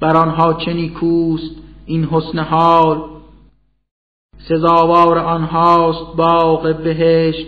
بر 0.00 0.16
آنها 0.16 0.54
چه 0.54 0.72
نیکوست 0.72 1.63
این 1.86 2.04
حسن 2.04 2.38
حال. 2.38 3.02
سزاوار 4.48 5.18
آنهاست 5.18 6.16
باغ 6.16 6.76
بهشت 6.76 7.46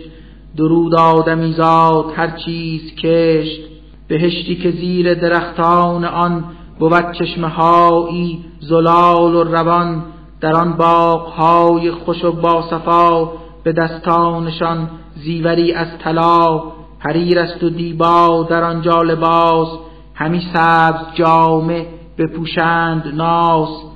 درود 0.57 0.95
آدمیزاد 0.95 2.05
هر 2.15 2.37
چیز 2.45 2.95
کشت. 2.95 3.61
بهشتی 4.07 4.55
که 4.55 4.71
زیر 4.71 5.13
درختان 5.13 6.05
آن 6.05 6.43
بود 6.79 7.11
چشمه 7.11 7.47
هایی 7.47 8.45
زلال 8.59 9.35
و 9.35 9.43
روان 9.43 10.03
در 10.41 10.55
آن 10.55 10.73
باغ 10.73 11.27
های 11.27 11.91
خوش 11.91 12.23
و 12.23 12.31
باصفا 12.31 13.31
به 13.63 13.73
دستانشان 13.73 14.89
زیوری 15.15 15.73
از 15.73 15.87
طلا. 16.03 16.63
حریر 16.99 17.39
است 17.39 17.63
و 17.63 17.69
دیبا 17.69 18.47
در 18.49 18.63
آنجا 18.63 19.01
لباس 19.01 19.67
همی 20.13 20.41
سبز 20.53 21.15
جامه 21.15 21.87
بپوشند 22.17 23.15
ناس. 23.15 23.86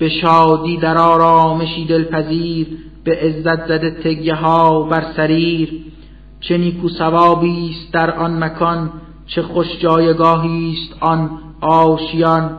به 0.00 0.08
شادی 0.08 0.76
در 0.76 0.98
آرامشی 0.98 1.84
دلپذیر 1.84 2.66
به 3.04 3.16
عزت 3.16 3.68
زده 3.68 3.90
تگیه 3.90 4.34
ها 4.34 4.82
بر 4.82 5.04
سریر. 5.16 5.84
چه 6.40 6.58
نیکو 6.58 6.88
ثوابی 6.88 7.70
است 7.70 7.92
در 7.92 8.10
آن 8.10 8.44
مکان 8.44 8.90
چه 9.26 9.42
خوش 9.42 9.66
جایگاهی 9.78 10.72
است 10.72 11.02
آن 11.02 11.30
آشیان. 11.60 12.58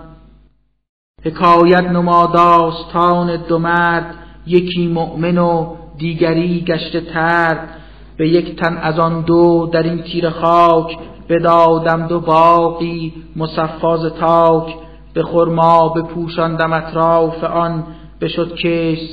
حکایت 1.26 1.84
نما 1.84 2.26
داستان 2.26 3.38
دو 3.38 3.60
مرد 3.60 4.16
یکی 4.48 4.88
مؤمن 4.88 5.38
و 5.38 5.76
دیگری 5.98 6.62
گشته 6.62 7.02
ترد. 7.02 7.70
به 8.18 8.30
یک 8.30 8.56
تن 8.56 8.78
از 8.78 9.00
آن 9.00 9.22
دو 9.22 9.70
در 9.74 9.84
این 9.84 10.02
تیر 10.02 10.30
خاک 10.30 10.98
بدادم 11.30 12.08
دو 12.08 12.20
باقی 12.20 13.14
مصفاز 13.36 14.14
تاک. 14.20 14.76
به 15.14 15.24
خرما 15.24 15.90
بپوشاندم 15.90 16.74
اطراف 16.74 17.44
آن 17.44 17.84
بشد 18.22 18.58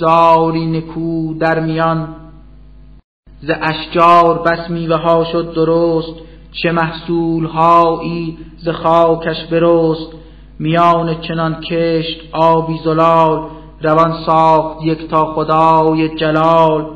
زاری 0.01 0.67
نکو 0.67 1.35
در 1.35 1.61
میان. 1.61 2.15
ز 3.41 3.51
اشجار 3.63 4.39
بس 4.39 4.71
میوه 4.71 4.97
ها 4.97 5.25
شد 5.25 5.55
درست 5.55 6.15
چه 6.53 6.73
محصول 6.73 7.47
هایی 7.47 8.39
ز 8.59 8.69
خاکش 8.69 9.45
برست. 9.51 10.13
میان 10.59 11.21
چنان 11.21 11.61
کشت 11.61 12.21
آبی 12.33 12.79
زلال 12.85 13.49
روان 13.83 14.15
ساخت 14.27 14.83
یک 14.83 15.09
تا 15.09 15.35
خدای 15.35 16.17
جلال. 16.17 16.87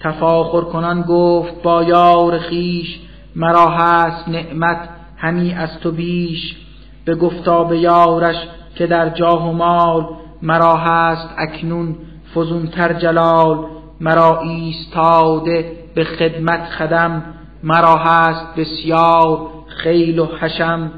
تفاخر 0.00 0.60
کنان 0.60 1.02
گفت 1.02 1.62
با 1.62 1.82
یار 1.82 2.38
خیش 2.38 3.00
مرا 3.36 3.68
هست 3.68 4.28
نعمت 4.28 4.88
همی 5.16 5.54
از 5.54 5.70
تو 5.82 5.92
بیش. 5.92 6.63
به 7.04 7.14
گفتا 7.14 7.64
به 7.64 7.78
یارش 7.78 8.36
که 8.74 8.86
در 8.86 9.08
جاه 9.08 9.48
و 9.48 9.52
مال 9.52 10.06
مرا 10.42 10.76
هست 10.76 11.28
اکنون 11.38 11.96
فزونتر 12.34 12.92
جلال 12.92 13.66
مرا 14.00 14.40
ایستاده 14.40 15.72
به 15.94 16.04
خدمت 16.04 16.64
خدم 16.78 17.22
مرا 17.62 17.96
هست 17.96 18.54
بسیار 18.56 19.48
خیل 19.66 20.18
و 20.18 20.26
حشم. 20.40 20.90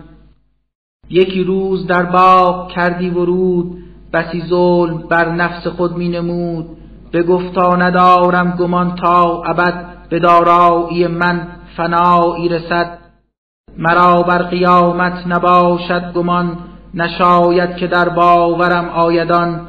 یکی 1.10 1.44
روز 1.44 1.86
در 1.86 2.02
باغ 2.02 2.68
کردی 2.68 3.10
ورود 3.10 3.78
بسی 4.12 4.42
ظلم 4.48 4.98
بر 4.98 5.30
نفس 5.30 5.66
خود 5.66 5.96
می 5.96 6.08
نمود. 6.08 6.66
به 7.12 7.22
گفتا 7.22 7.76
ندارم 7.76 8.50
گمان 8.50 8.94
تا 8.94 9.42
ابد 9.42 10.08
به 10.08 10.18
دارایی 10.18 11.06
من 11.06 11.48
فنایی 11.76 12.48
رسد. 12.48 12.98
مرا 13.78 14.22
بر 14.22 14.42
قیامت 14.42 15.26
نباشد 15.26 16.12
گمان 16.14 16.58
نشاید 16.94 17.76
که 17.76 17.86
در 17.86 18.08
باورم 18.08 18.88
آیدان. 18.88 19.60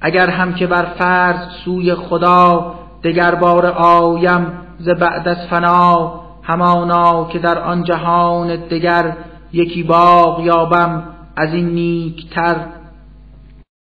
اگر 0.00 0.30
هم 0.30 0.54
که 0.54 0.66
بر 0.66 0.84
فرض 0.98 1.38
سوی 1.64 1.94
خدا 1.94 2.74
دگر 3.04 3.34
بار 3.34 3.66
آیم 3.66 4.46
ز 4.78 4.88
بعد 4.88 5.28
از 5.28 5.36
فنا 5.50 6.20
همانا 6.42 7.28
که 7.28 7.38
در 7.38 7.58
آن 7.58 7.84
جهان 7.84 8.56
دگر 8.56 9.16
یکی 9.52 9.82
باغ 9.82 10.40
یابم 10.40 11.02
از 11.36 11.54
این 11.54 11.66
نیکتر. 11.66 12.56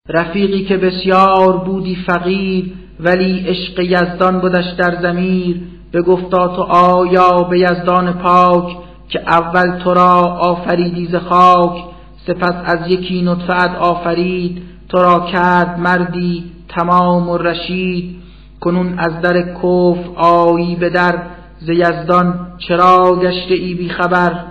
رفیقی 0.08 0.64
که 0.64 0.76
بسیار 0.76 1.56
بودی 1.56 1.96
فقیر 2.06 2.72
ولی 3.00 3.46
عشق 3.46 3.80
یزدان 3.80 4.40
بودش 4.40 4.64
در 4.78 5.02
زمیر 5.02 5.60
به 5.92 6.02
گفتا 6.02 6.48
تو 6.48 6.62
آیا 6.62 7.42
به 7.42 7.60
یزدان 7.60 8.12
پاک 8.12 8.76
که 9.08 9.20
اول 9.20 9.78
تو 9.78 9.94
را 9.94 10.20
آفریدی 10.22 11.06
ز 11.06 11.14
خاک 11.14 11.84
سپس 12.26 12.54
از 12.64 12.90
یکی 12.90 13.22
نطفت 13.22 13.76
آفرید 13.76 14.62
تو 14.88 14.98
را 14.98 15.20
کرد 15.20 15.78
مردی 15.78 16.52
تمام 16.68 17.28
و 17.28 17.38
رشید. 17.38 18.16
کنون 18.60 18.98
از 18.98 19.20
در 19.20 19.54
کفر 19.54 20.10
آیی 20.16 20.76
به 20.76 20.90
در 20.90 21.22
ز 21.60 21.68
یزدان 21.68 22.46
چرا 22.58 23.18
گشته 23.22 23.54
ای 23.54 23.74
بی 23.74 23.88
خبر؟ 23.88 24.44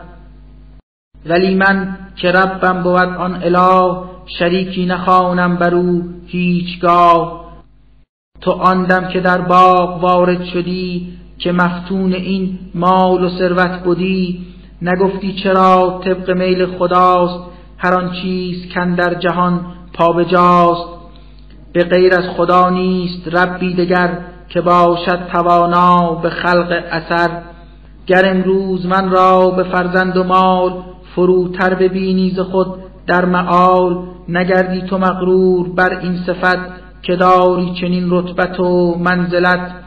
ولی 1.26 1.56
من 1.56 1.98
که 2.16 2.32
ربم 2.32 2.84
بود 2.84 2.96
آن 2.96 3.44
اله 3.44 3.98
شریکی 4.40 4.86
نخوانم 4.86 5.56
بر 5.56 5.76
او 5.76 6.04
هیچگاه. 6.28 7.46
تو 8.42 8.52
آندم 8.52 9.08
که 9.08 9.20
در 9.20 9.42
باغ 9.42 10.04
وارد 10.04 10.46
شدی 10.46 11.14
که 11.38 11.52
مفتون 11.52 12.14
این 12.14 12.60
مال 12.76 13.24
و 13.24 13.30
ثروت 13.30 13.84
بودی 13.84 14.46
نگفتی 14.82 15.34
چرا 15.34 16.02
طبق 16.06 16.32
میل 16.32 16.66
خداست 16.66 17.40
هر 17.78 17.94
آن 17.94 18.12
چیز 18.22 18.74
کن 18.74 18.96
در 18.96 19.14
جهان 19.14 19.66
پابجاست 19.94 20.96
به 21.74 21.84
غیر 21.84 22.14
از 22.14 22.30
خدا 22.38 22.70
نیست 22.70 23.28
ربی 23.28 23.74
دگر 23.74 24.18
که 24.50 24.62
باشد 24.62 25.20
توانا 25.34 26.16
به 26.16 26.30
خلق 26.30 26.84
اثر. 26.92 27.42
گر 28.08 28.30
امروز 28.30 28.86
من 28.86 29.10
را 29.10 29.50
به 29.50 29.64
فرزند 29.64 30.18
و 30.18 30.24
مال 30.24 30.72
فروتر 31.16 31.74
ببینی 31.74 32.30
ز 32.30 32.40
خود 32.40 32.68
در 33.08 33.26
معال 33.26 33.98
نگردی 34.30 34.82
تو 34.82 34.98
مغرور 34.98 35.70
بر 35.70 36.00
این 36.00 36.18
صفت 36.26 36.58
که 37.02 37.16
داری 37.16 37.74
چنین 37.82 38.08
رتبت 38.10 38.60
و 38.60 38.96
منزلت. 39.00 39.85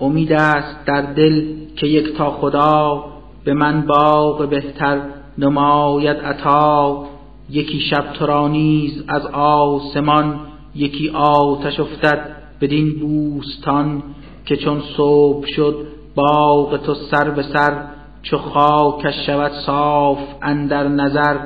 امید 0.00 0.32
است 0.32 0.84
در 0.86 1.02
دل 1.02 1.46
که 1.76 1.86
یک 1.86 2.16
تا 2.16 2.30
خدا 2.30 3.04
به 3.44 3.54
من 3.54 3.86
باغ 3.86 4.48
بهتر 4.48 5.00
نماید 5.38 6.16
عطا. 6.16 7.04
یکی 7.50 7.80
شب 7.80 8.12
تو 8.12 8.26
را 8.26 8.48
نیز 8.48 9.04
از 9.08 9.26
آسمان 9.32 10.40
یکی 10.74 11.08
آتش 11.14 11.80
افتد 11.80 12.36
بدین 12.60 12.98
بوستان 12.98 14.02
که 14.46 14.56
چون 14.56 14.82
صبح 14.96 15.46
شد 15.46 15.86
باغ 16.14 16.76
تو 16.76 16.94
سر 16.94 17.30
به 17.30 17.42
سر 17.42 17.84
چو 18.22 18.38
خاکش 18.38 19.26
شود 19.26 19.52
صاف 19.66 20.18
اندر 20.42 20.88
نظر. 20.88 21.36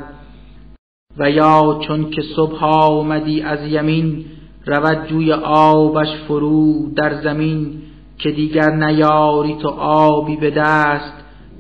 و 1.19 1.31
یا 1.31 1.79
چون 1.87 2.11
که 2.11 2.23
صبح 2.37 2.65
آمدی 2.65 3.43
از 3.43 3.67
یمین 3.67 4.25
رود 4.67 5.07
جوی 5.09 5.33
آبش 5.33 6.17
فرو 6.29 6.91
در 6.95 7.23
زمین. 7.23 7.83
که 8.23 8.31
دیگر 8.31 8.71
نیاری 8.71 9.55
تو 9.55 9.69
آبی 9.79 10.37
به 10.37 10.51
دست 10.51 11.13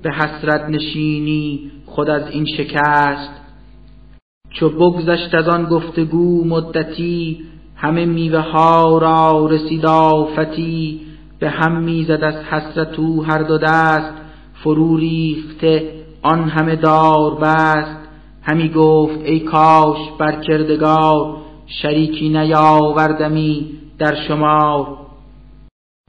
به 0.03 0.11
حسرت 0.13 0.69
نشینی 0.69 1.71
خود 1.87 2.11
از 2.11 2.31
این 2.31 2.47
شکست. 2.57 3.31
چو 4.51 4.69
بگذشت 4.69 5.35
از 5.35 5.49
آن 5.49 5.65
گفتگو 5.65 6.45
مدتی 6.45 7.41
همه 7.77 8.07
میوه 8.07 8.39
ها 8.39 8.99
را 8.99 9.47
رسید 9.47 9.87
آفتی 9.87 11.01
به 11.39 11.51
هم 11.51 11.81
می‌زد 11.81 12.25
از 12.25 12.35
حسرت 12.35 12.99
او 12.99 13.25
هر 13.25 13.43
دو 13.43 13.59
دست. 13.59 14.13
فرو 14.55 14.97
ریخته 14.97 15.93
آن 16.23 16.49
همه 16.49 16.77
دار 16.77 17.35
بست. 17.35 17.97
همی 18.43 18.69
گفت 18.69 19.21
ای 19.25 19.41
کاش 19.41 19.99
بر 20.19 20.41
کردگار 20.41 21.37
شریکی 21.67 22.29
نیاوردمی 22.29 23.71
در 23.99 24.15
شمار. 24.29 25.02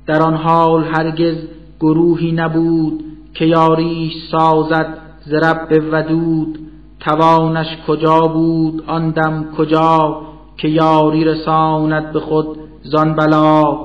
در 0.07 0.21
آن 0.21 0.35
حال 0.35 0.83
هرگز 0.83 1.35
گروهی 1.79 2.31
نبود 2.31 3.03
که 3.33 3.45
یاریش 3.45 4.13
سازد 4.31 4.97
ز 5.25 5.33
رب 5.33 5.83
ودود. 5.91 6.59
توانش 6.99 7.67
کجا 7.87 8.19
بود؟ 8.19 8.83
آن 8.87 9.09
دم 9.09 9.45
کجا 9.57 10.21
که 10.57 10.67
یاری 10.67 11.23
رساند 11.23 12.13
به 12.13 12.19
خود 12.19 12.57
زان 12.83 13.15
بلا؟ 13.15 13.77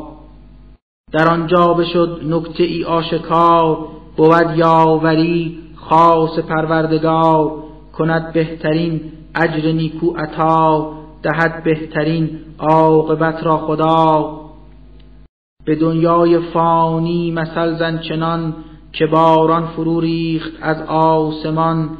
در 1.13 1.29
آنجا 1.29 1.75
بشد 1.75 2.21
نکته 2.25 2.63
ای 2.63 2.85
آشکار 2.85 3.89
بود 4.17 4.57
یاوری 4.57 5.59
خاص 5.77 6.39
پروردگار. 6.39 7.53
کند 7.93 8.33
بهترین 8.33 9.01
اجر 9.35 9.73
نیکو 9.73 10.11
عطا 10.11 10.93
دهد 11.23 11.65
بهترین 11.65 12.31
عاقبت 12.59 13.47
را 13.47 13.57
خدا. 13.57 14.41
به 15.69 15.75
دنیای 15.75 16.39
فانی 16.39 17.31
مثل 17.31 17.79
زن 17.79 17.99
چنان 17.99 18.55
که 18.93 19.07
باران 19.07 19.67
فرو 19.67 20.01
ریخت 20.01 20.53
از 20.61 20.83
آسمان 20.89 21.91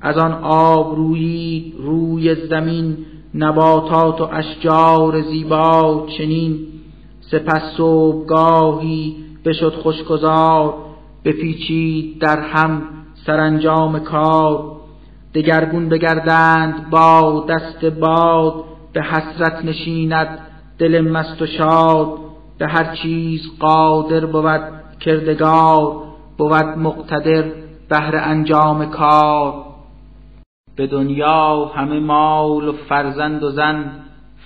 از 0.00 0.18
آن 0.18 0.32
آب 0.42 0.96
روی 0.96 1.72
روی 1.78 2.34
زمین 2.34 2.96
نباتات 3.34 4.20
و 4.20 4.28
اشجار 4.32 5.22
زیبا 5.22 6.06
چنین. 6.18 6.58
سپس 7.20 7.62
صبحگاهی 7.76 9.16
بشد 9.44 9.74
خوشگذار 9.74 10.74
بپیچید 11.24 12.20
در 12.20 12.40
هم 12.40 12.82
سرانجام 13.26 13.98
کار. 13.98 14.76
دگرگون 15.34 15.88
بگردند 15.88 16.90
با 16.90 17.46
دست 17.48 17.84
باد 17.84 18.54
به 18.92 19.02
حسرت 19.02 19.64
نشیند 19.64 20.38
دل 20.78 21.00
مست 21.00 21.42
و 21.42 21.46
شاد. 21.46 22.23
به 22.58 22.66
هر 22.66 22.94
چیز 22.94 23.40
قادر 23.58 24.26
بود 24.26 24.60
کردگار 25.00 26.02
بود 26.38 26.64
مقتدر 26.78 27.44
بهر 27.88 28.16
انجام 28.16 28.86
کار. 28.86 29.64
به 30.76 30.86
دنیا 30.86 31.64
همه 31.64 32.00
مال 32.00 32.68
و 32.68 32.72
فرزند 32.72 33.42
و 33.42 33.50
زن 33.50 33.90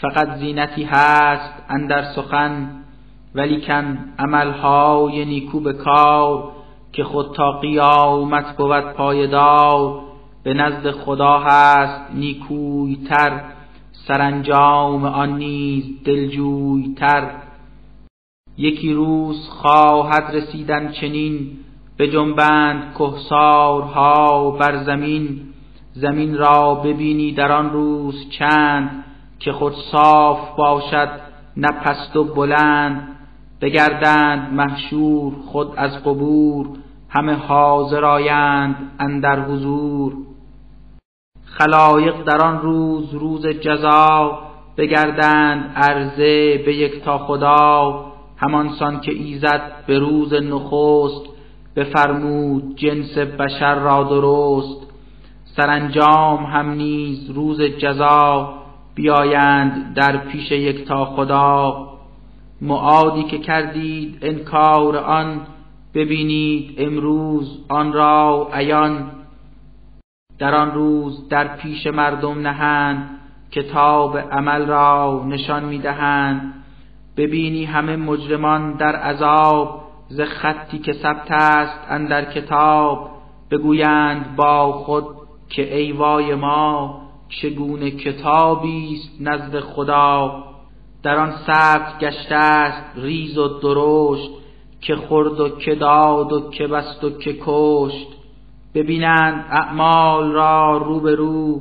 فقط 0.01 0.39
زینتی 0.39 0.85
هست 0.85 1.53
اندر 1.69 2.03
سخن 2.03 2.71
ولیکن 3.35 3.99
عملهای 4.19 5.25
نیکو 5.25 5.61
به 5.61 5.73
کار 5.73 6.53
که 6.93 7.05
خود 7.05 7.35
تا 7.35 7.53
قیامت 7.53 8.57
بود 8.57 8.93
پایدار. 8.93 10.01
به 10.45 10.55
نزد 10.55 10.91
خدا 10.91 11.39
هست 11.39 12.15
نیکویتر 12.15 13.41
سرانجام 13.93 15.05
آن 15.05 15.33
نیز 15.39 15.85
دلجویتر. 16.05 17.48
یکی 18.59 18.93
روز 18.93 19.49
خواهد 19.49 20.25
رسیدن 20.33 20.93
چنین 20.93 21.51
به 21.97 22.09
جنبند 22.09 22.95
کهسارها 22.99 24.51
بر 24.51 24.85
زمین 24.85 25.41
زمین 25.93 26.37
را 26.37 26.75
ببینی 26.75 27.33
در 27.33 27.53
آن 27.53 27.71
روز 27.71 28.31
چند 28.31 29.05
که 29.39 29.53
خود 29.53 29.75
صاف 29.93 30.57
باشد 30.57 31.09
نه 31.57 31.69
پست 31.69 32.17
و 32.17 32.25
بلند. 32.25 33.19
بگردند 33.61 34.53
محشور 34.55 35.33
خود 35.47 35.73
از 35.77 36.03
قبور 36.05 36.69
همه 37.09 37.35
حاضر 37.35 38.05
آیند 38.05 38.77
اندر 38.99 39.41
حضور. 39.41 40.13
خلایق 41.45 42.23
در 42.25 42.43
آن 42.43 42.61
روز 42.61 43.15
روز 43.15 43.47
جزا 43.47 44.39
بگردند 44.77 45.73
عرضه 45.77 46.63
به 46.67 46.75
یک 46.75 47.05
تا 47.05 47.19
خدا. 47.19 48.05
همانسان 48.39 49.01
که 49.01 49.13
ایزد 49.13 49.73
به 49.87 49.99
روز 49.99 50.35
نخست 50.35 51.27
بفرمود 51.77 52.77
جنس 52.77 53.19
بشر 53.19 53.75
را 53.75 54.03
درست. 54.03 54.87
سرانجام 55.45 56.45
هم 56.45 56.71
نیز 56.71 57.31
روز 57.31 57.63
جزا 57.63 58.55
بیایند 58.95 59.95
در 59.95 60.17
پیش 60.17 60.51
یک 60.51 60.85
تا 60.85 61.05
خدا. 61.05 61.89
معادی 62.61 63.23
که 63.23 63.39
کردید 63.39 64.19
انکار 64.23 64.97
آن 64.97 65.41
ببینید 65.95 66.75
امروز 66.79 67.65
آن 67.69 67.93
را 67.93 68.49
عیان. 68.53 69.11
در 70.39 70.55
آن 70.55 70.71
روز 70.71 71.29
در 71.29 71.57
پیش 71.57 71.87
مردم 71.87 72.39
نهند 72.39 73.11
کتاب 73.51 74.19
عمل 74.19 74.67
را 74.67 75.25
نشان 75.29 75.65
می‌دهند. 75.65 76.58
ببینی 77.19 77.65
همه 77.65 77.97
مجرمان 77.97 78.73
در 78.77 78.97
عذاب 78.97 79.81
ز 80.09 80.21
خطی 80.21 80.79
که 80.79 80.93
ثبت 80.93 81.31
است 81.31 81.79
اندر 81.89 82.25
کتاب. 82.25 83.11
بگویند 83.51 84.37
با 84.37 84.73
خود 84.73 85.05
که 85.49 85.77
ای 85.77 85.93
وای 85.93 86.35
ما 86.35 87.01
چگونه 87.29 87.91
کتابی 87.91 88.95
است 88.95 89.17
نزد 89.21 89.61
خدا. 89.61 90.45
در 91.03 91.17
آن 91.17 91.33
ثبت 91.47 91.99
گشته 92.01 92.35
است 92.35 92.83
ریز 92.97 93.39
و 93.39 93.49
درشت 93.49 94.31
که 94.81 94.97
خورد 94.97 95.41
و 95.41 95.49
که 95.49 95.75
داد 95.75 96.33
و 96.33 96.51
که 96.51 96.67
بست 96.67 97.05
و 97.05 97.11
که 97.11 97.37
کشت. 97.45 98.09
ببینند 98.75 99.45
اعمال 99.51 100.33
را 100.33 100.77
رو 100.77 101.01
به 101.01 101.15
رو 101.15 101.61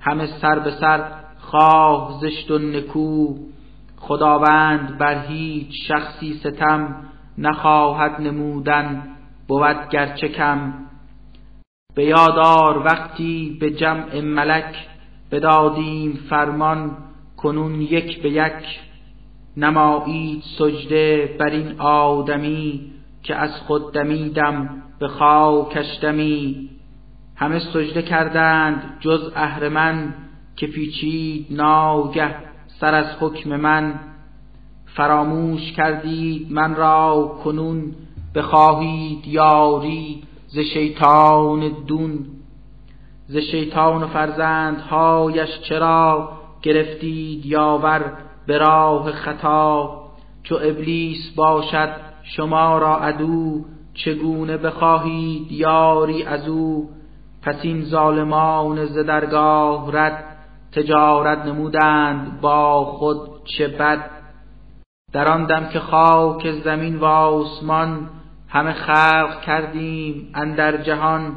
همه 0.00 0.26
سر 0.26 0.58
به 0.58 0.70
سر 0.70 1.04
خواه 1.40 2.18
زشت 2.20 2.50
و 2.50 2.58
نکو. 2.58 3.34
خداوند 4.00 4.98
بر 4.98 5.26
هیچ 5.26 5.88
شخصی 5.88 6.34
ستم 6.34 6.96
نخواهد 7.38 8.20
نمودن 8.20 9.02
بود 9.48 9.88
گرچه 9.90 10.28
کم. 10.28 10.72
به 11.94 12.04
یادار 12.04 12.78
وقتی 12.78 13.56
به 13.60 13.70
جمع 13.70 14.20
ملک 14.20 14.86
بدادیم 15.30 16.18
فرمان 16.30 16.96
کنون 17.36 17.80
یک 17.80 18.22
به 18.22 18.30
یک. 18.30 18.80
نمایید 19.56 20.42
سجده 20.58 21.36
بر 21.40 21.50
این 21.50 21.80
آدمی 21.80 22.90
که 23.22 23.36
از 23.36 23.50
خود 23.66 23.92
دمیدم 23.92 24.82
به 24.98 25.08
خاکش 25.08 25.98
دمی. 26.02 26.70
همه 27.36 27.58
سجده 27.58 28.02
کردند 28.02 28.96
جز 29.00 29.32
اهرمن 29.36 30.14
که 30.56 30.66
پیچید 30.66 31.46
ناگه. 31.50 32.49
سر 32.80 32.94
از 32.94 33.06
حکم 33.20 33.56
من 33.56 33.94
فراموش 34.86 35.72
کردید 35.72 36.52
من 36.52 36.74
را 36.74 37.38
کنون 37.44 37.94
بخواهید 38.34 39.26
یاری 39.26 40.22
ز 40.48 40.58
شیطان 40.58 41.68
دون. 41.86 42.26
ز 43.26 43.36
شیطان 43.36 44.02
و 44.02 44.06
فرزندهایش 44.06 45.60
چرا 45.60 46.32
گرفتید 46.62 47.46
یاور 47.46 48.12
به 48.46 48.58
راه 48.58 49.12
خطا؟ 49.12 50.00
چو 50.42 50.54
ابلیس 50.54 51.30
باشد 51.36 51.90
شما 52.22 52.78
را 52.78 52.96
عدو 52.96 53.64
چگونه 53.94 54.56
بخواهید 54.56 55.52
یاری 55.52 56.22
از 56.22 56.48
او؟ 56.48 56.90
پس 57.42 57.56
این 57.62 57.84
ظالمان 57.84 58.86
ز 58.86 58.98
درگاه 58.98 59.96
رد 59.96 60.29
تجارت 60.72 61.46
نمودند 61.46 62.40
با 62.40 62.84
خود 62.84 63.44
چه 63.44 63.68
بد. 63.68 64.10
در 65.12 65.28
آن 65.28 65.46
دم 65.46 65.68
که 65.68 65.80
خاک 65.80 66.52
زمین 66.52 66.96
و 66.96 67.04
آسمان 67.04 68.08
همه 68.48 68.72
خلق 68.72 69.40
کردیم 69.40 70.32
اندر 70.34 70.76
جهان 70.76 71.36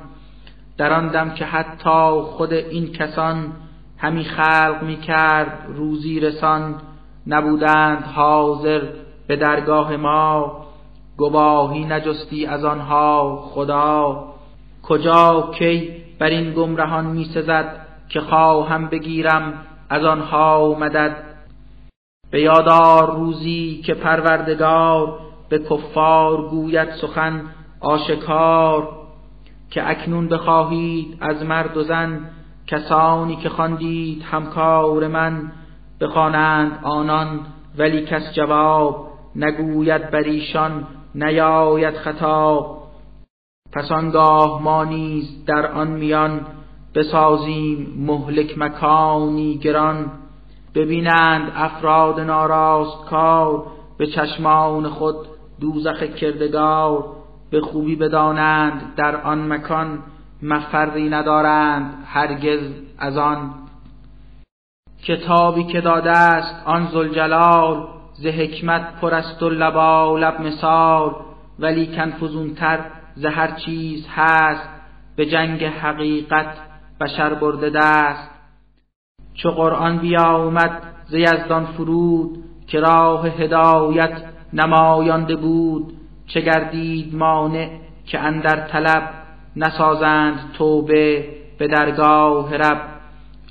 در 0.77 0.93
آن 0.93 1.07
دم 1.07 1.29
که 1.29 1.45
حتی 1.45 2.21
خود 2.21 2.53
این 2.53 2.91
کسان 2.91 3.51
همی 3.97 4.23
خلق 4.23 4.83
می 4.83 4.97
کرد 4.97 5.65
روزی 5.67 6.19
رسان 6.19 6.75
نبودند 7.27 8.03
حاضر 8.03 8.81
به 9.27 9.35
درگاه 9.35 9.95
ما. 9.97 10.63
گواهی 11.17 11.85
نجستی 11.85 12.45
از 12.45 12.65
آنها 12.65 13.37
خدا. 13.53 14.23
کجا 14.83 15.51
کی 15.59 15.91
بر 16.19 16.27
این 16.27 16.53
گمرهان 16.53 17.05
می 17.05 17.25
سزد؟ 17.25 17.82
که 18.13 18.21
خواهم 18.21 18.87
بگیرم 18.87 19.53
از 19.89 20.03
آنها 20.03 20.75
مدد 20.79 21.15
به 22.31 22.41
یادار 22.41 23.15
روزی 23.15 23.81
که 23.85 23.93
پروردگار 23.93 25.19
به 25.49 25.59
کفار 25.59 26.49
گوید 26.49 26.91
سخن 26.91 27.41
آشکار 27.79 28.89
که 29.69 29.89
اکنون 29.89 30.27
بخواهید 30.27 31.17
از 31.21 31.43
مرد 31.43 31.77
و 31.77 31.83
زن 31.83 32.19
کسانی 32.67 33.35
که 33.35 33.49
خواندید 33.49 34.23
همکار 34.31 35.07
من 35.07 35.51
بخوانند 36.01 36.79
آنان 36.83 37.39
ولی 37.77 38.05
کس 38.05 38.33
جواب 38.33 39.07
نگوید 39.35 40.11
بر 40.11 40.23
ایشان 40.23 40.87
نیاید 41.15 41.95
خطاب. 41.95 42.83
پس 43.71 43.91
آنگاه 43.91 44.61
ما 44.61 44.83
نیز 44.83 45.45
در 45.45 45.71
آن 45.71 45.87
میان 45.87 46.45
بسازیم 46.95 47.93
مهلک 47.97 48.57
مکانی 48.57 49.57
گران 49.57 50.11
ببینند 50.75 51.51
افراد 51.55 52.19
ناراست 52.19 53.05
کار 53.05 53.65
به 53.97 54.07
چشمان 54.07 54.89
خود 54.89 55.15
دوزخ 55.59 56.03
کردگار 56.03 57.05
به 57.51 57.61
خوبی 57.61 57.95
بدانند 57.95 58.95
در 58.95 59.21
آن 59.21 59.53
مکان 59.53 59.99
مفری 60.43 61.09
ندارند 61.09 62.03
هرگز 62.05 62.71
از 62.97 63.17
آن. 63.17 63.53
کتابی 65.03 65.63
که 65.63 65.81
داده 65.81 66.11
است 66.11 66.67
آن 66.67 66.87
زلجلال 66.87 67.87
ز 68.13 68.25
حکمت 68.25 68.95
پر 69.01 69.13
است 69.13 69.43
و 69.43 69.49
لب 69.49 70.41
مثال 70.41 71.15
ولی 71.59 71.87
کن 71.87 72.11
فزونتر 72.11 72.79
ز 73.15 73.25
هر 73.25 73.51
چیز 73.51 74.07
هست 74.15 74.69
به 75.15 75.25
جنگ 75.25 75.63
حقیقت 75.63 76.72
بشر 77.03 77.33
برده 77.33 77.69
دست. 77.69 78.29
چو 79.33 79.49
قرآن 79.51 79.97
بیامد 79.97 80.83
ز 81.07 81.13
یزدان 81.13 81.65
فرود 81.65 82.43
که 82.67 82.79
راه 82.79 83.27
هدایت 83.27 84.23
نمایانده 84.53 85.35
بود 85.35 85.93
چه 86.27 86.41
گردید 86.41 87.15
مانع 87.15 87.69
که 88.05 88.19
اندر 88.19 88.67
طلب 88.67 89.09
نسازند 89.55 90.39
توبه 90.57 91.27
به 91.57 91.67
درگاه 91.67 92.55
رب. 92.55 92.81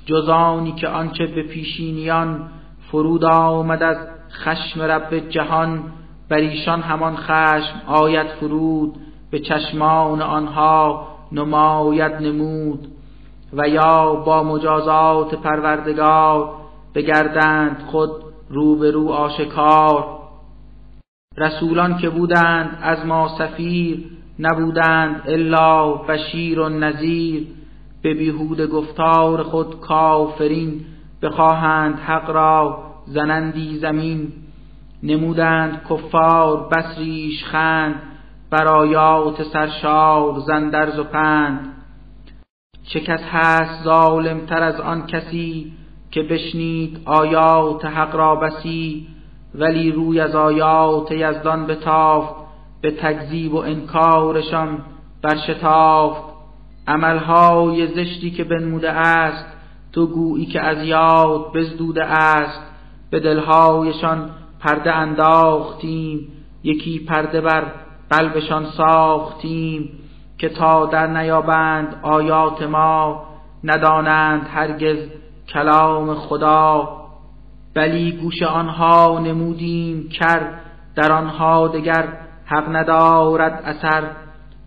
جزانی 0.05 0.71
که 0.71 0.87
آنچه 0.87 1.25
به 1.25 1.43
پیشینیان 1.43 2.49
فرود 2.91 3.25
آمد 3.25 3.83
از 3.83 3.97
خشم 4.31 4.81
رب 4.81 5.29
جهان 5.29 5.83
بر 6.29 6.37
ایشان 6.37 6.81
همان 6.81 7.15
خشم 7.15 7.81
آید 7.87 8.27
فرود 8.27 8.95
به 9.31 9.39
چشمان 9.39 10.21
آنها 10.21 11.07
نماید 11.31 12.11
نمود. 12.11 12.92
و 13.57 13.67
یا 13.69 14.15
با 14.15 14.43
مجازات 14.43 15.35
پروردگار 15.35 16.49
بگردند 16.95 17.83
خود 17.87 18.11
روبرو 18.49 19.09
آشکار. 19.09 20.19
رسولان 21.37 21.97
که 21.97 22.09
بودند 22.09 22.79
از 22.81 23.05
ما 23.05 23.27
سفیر 23.37 24.03
نبودند 24.39 25.21
الا 25.27 25.93
بشیر 25.93 26.59
و 26.59 26.69
نذیر. 26.69 27.47
به 28.01 28.13
بیهود 28.13 28.61
گفتار 28.61 29.43
خود 29.43 29.79
کافرین 29.79 30.85
بخواهند 31.21 31.99
حق 31.99 32.29
را 32.29 32.83
زنندی 33.05 33.77
زمین. 33.77 34.31
نمودند 35.03 35.81
کفار 35.89 36.69
بسریش 36.71 37.43
خند 37.43 37.95
برایات 38.49 39.43
سرشار 39.43 40.39
زندرز 40.39 40.99
و 40.99 41.03
پند. 41.03 41.82
چه 42.83 42.99
کس 42.99 43.21
هست 43.31 43.83
ظالم 43.83 44.39
تر 44.45 44.63
از 44.63 44.79
آن 44.79 45.07
کسی 45.07 45.73
که 46.11 46.23
بشنید 46.23 47.01
آیات 47.05 47.85
حق 47.85 48.15
را 48.15 48.35
بسی 48.35 49.07
ولی 49.55 49.91
روی 49.91 50.19
از 50.19 50.35
آیات 50.35 51.11
یزدان 51.11 51.67
بتافت 51.67 52.35
به 52.81 52.91
تکذیب 52.91 53.53
و 53.53 53.57
انکارشان 53.57 54.81
برشتافت. 55.21 56.33
عملهای 56.87 57.87
زشتی 57.87 58.31
که 58.31 58.43
بنموده 58.43 58.91
است 58.91 59.45
تو 59.93 60.07
گویی 60.07 60.45
که 60.45 60.61
از 60.61 60.87
یاد 60.87 61.53
بزدوده 61.53 62.05
است. 62.05 62.61
به 63.09 63.19
دلهایشان 63.19 64.29
پرده 64.59 64.91
انداختیم 64.91 66.27
یکی 66.63 66.99
پرده 66.99 67.41
بر 67.41 67.65
قلبشان 68.09 68.65
ساختیم. 68.65 69.89
که 70.37 70.49
تا 70.49 70.85
در 70.85 71.07
نیابند 71.07 71.95
آیات 72.01 72.61
ما 72.61 73.25
ندانند 73.63 74.47
هرگز 74.53 74.97
کلام 75.53 76.15
خدا. 76.15 76.89
بلی 77.75 78.11
گوش 78.11 78.43
آنها 78.43 79.19
نمودیم 79.19 80.09
کر 80.09 80.49
در 80.95 81.11
آنها 81.11 81.67
دگر 81.67 82.07
حق 82.45 82.75
ندارد 82.75 83.61
اثر. 83.65 84.03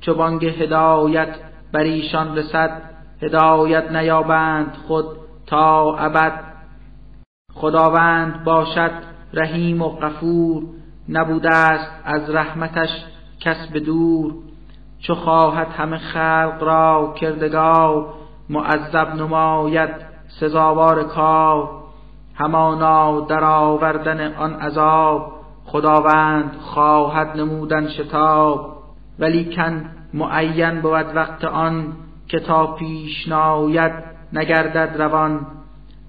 چو 0.00 0.14
بانگ 0.14 0.46
هدایت 0.46 1.34
بر 1.72 1.80
ایشان 1.80 2.36
رسد 2.36 2.82
هدایت 3.22 3.90
نیابند 3.90 4.76
خود 4.86 5.06
تا 5.46 5.96
ابد. 5.96 6.32
خداوند 7.54 8.44
باشد 8.44 8.90
رحیم 9.32 9.82
و 9.82 9.88
غفور 9.88 10.62
نبوده 11.08 11.54
است 11.54 11.90
از 12.04 12.30
رحمتش 12.30 12.88
کس 13.40 13.66
به 13.72 13.80
دور. 13.80 14.34
چو 15.06 15.14
خواهد 15.14 15.68
همه 15.68 15.98
خلق 15.98 16.58
را 16.60 17.14
کردگار 17.20 18.06
معذب 18.50 19.14
نماید 19.14 19.90
سزاوار 20.40 21.04
کار. 21.04 21.70
همانا 22.34 23.20
در 23.20 23.44
آوردن 23.44 24.34
آن 24.34 24.54
عذاب 24.54 25.32
خداوند 25.64 26.56
خواهد 26.60 27.36
نمودن 27.36 27.88
شتاب. 27.88 28.76
ولیکن 29.18 29.90
معین 30.14 30.80
بود 30.80 31.16
وقت 31.16 31.44
آن 31.44 31.92
که 32.28 32.40
تا 32.40 32.66
پیش 32.66 33.28
ناید 33.28 33.92
نگردد 34.32 35.02
روان. 35.02 35.46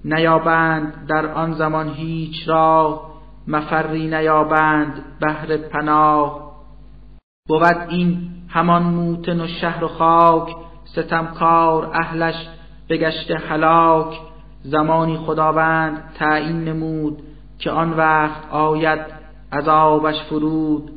نیابند 0.04 1.06
در 1.08 1.26
آن 1.26 1.52
زمان 1.52 1.88
هیچ 1.88 2.48
راه 2.48 3.10
مفری 3.48 4.06
نیابند 4.06 5.04
بهر 5.20 5.56
پناه. 5.56 6.48
بود 7.48 7.86
این 7.88 8.37
همان 8.48 8.82
موتن 8.82 9.40
و 9.40 9.46
شهر 9.46 9.84
و 9.84 9.88
خاک 9.88 10.56
ستمکار 10.84 11.90
اهلش 11.94 12.48
بگشته 12.88 13.36
هلاک. 13.36 14.20
زمانی 14.62 15.16
خداوند 15.16 16.12
تعیین 16.18 16.64
نمود 16.64 17.22
که 17.58 17.70
آن 17.70 17.92
وقت 17.92 18.50
آید 18.50 19.00
عذابش 19.52 20.22
فرود. 20.22 20.90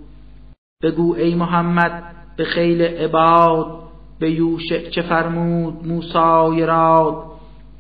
بگو 0.84 1.16
ای 1.16 1.36
محمد 1.36 2.04
به 2.38 2.46
خیل 2.46 2.82
عباد 2.82 3.80
به 4.20 4.32
یوشع 4.32 4.90
چه 4.90 5.02
فرمود 5.02 5.88
موسی 5.88 6.66
راد. 6.66 7.24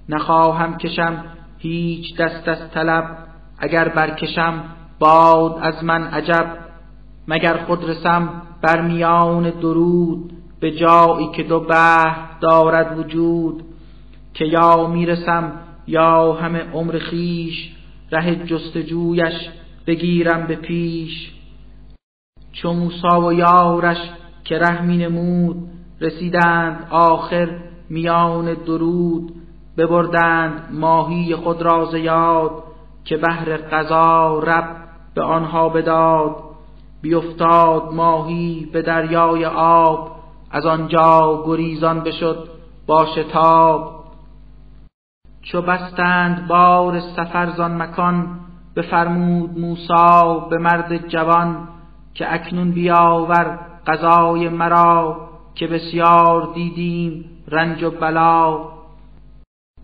نخواهم 0.09 0.77
کشم 0.77 1.23
هیچ 1.57 2.17
دست 2.17 2.47
از 2.47 2.71
طلب 2.71 3.17
اگر 3.59 3.87
برکشم 3.87 4.63
باد 4.99 5.59
از 5.61 5.83
من 5.83 6.03
عجب. 6.03 6.57
مگر 7.27 7.57
خود 7.57 7.89
رسم 7.89 8.41
بر 8.61 8.81
میان 8.81 9.49
درود 9.49 10.33
به 10.59 10.71
جایی 10.71 11.27
که 11.35 11.43
دو 11.43 11.59
بحر 11.59 12.27
دارد 12.41 12.99
وجود 12.99 13.63
که 14.33 14.45
یا 14.45 14.87
می‌رسم 14.87 15.53
یا 15.87 16.33
همه 16.33 16.59
عمر 16.59 16.99
خیش 16.99 17.75
ره 18.11 18.35
جستجویش 18.35 19.49
بگیرم 19.87 20.47
به 20.47 20.55
پیش. 20.55 21.31
چو 22.53 22.73
موسا 22.73 23.21
و 23.21 23.33
یارش 23.33 23.97
که 24.43 24.59
رحمی 24.59 24.97
نمود 24.97 25.55
رسیدند 26.01 26.87
آخر 26.91 27.57
میان 27.89 28.53
درود 28.53 29.33
ببردند 29.77 30.69
ماهی 30.71 31.35
خود 31.35 31.61
را 31.61 31.97
یاد 31.97 32.63
که 33.05 33.17
بهر 33.17 33.57
قضا 33.57 34.39
رب 34.39 34.77
به 35.15 35.21
آنها 35.21 35.69
بداد. 35.69 36.50
بیفتاد 37.01 37.93
ماهی 37.93 38.69
به 38.73 38.81
دریای 38.81 39.45
آب 39.45 40.11
از 40.51 40.65
آنجا 40.65 41.43
گریزان 41.45 41.99
بشد 41.99 42.49
با 42.87 43.05
شتاب. 43.05 44.01
چو 45.41 45.61
بستند 45.61 46.47
بار 46.47 46.99
سفر 46.99 47.49
زان 47.49 47.81
مکان 47.81 48.39
بفرمود 48.75 49.59
موسا 49.59 50.39
به 50.49 50.57
مرد 50.57 51.07
جوان 51.07 51.67
که 52.13 52.33
اکنون 52.33 52.71
بیاور 52.71 53.59
قضای 53.87 54.49
مرا 54.49 55.29
که 55.55 55.67
بسیار 55.67 56.51
دیدیم 56.53 57.25
رنج 57.47 57.83
و 57.83 57.91
بلا. 57.91 58.59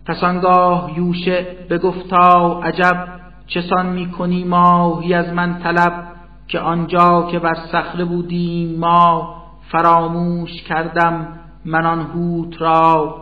پس 0.06 0.24
آنگاه 0.24 0.98
یوشع 0.98 1.66
بگفتا 1.66 2.60
عجب 2.60 3.08
چسان 3.46 3.86
می‌کنی 3.86 4.44
ماهی 4.44 5.14
از 5.14 5.32
من 5.32 5.58
طلب؟ 5.58 6.07
که 6.48 6.60
آنجا 6.60 7.28
که 7.30 7.38
بر 7.38 7.54
صخره 7.72 8.04
بودیم 8.04 8.78
ما 8.78 9.34
فراموش 9.72 10.62
کردم 10.62 11.38
من 11.64 11.86
آن 11.86 12.00
هوت 12.00 12.62
را. 12.62 13.16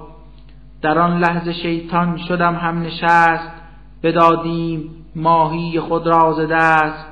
در 0.82 0.98
آن 0.98 1.18
لحظه 1.18 1.52
شیطان 1.52 2.18
شدم 2.28 2.54
هم 2.54 2.82
نشست 2.82 3.52
بدادیم 4.02 4.90
ماهی 5.16 5.80
خود 5.80 6.06
را 6.06 6.32
ز 6.32 6.40
دست. 6.50 7.06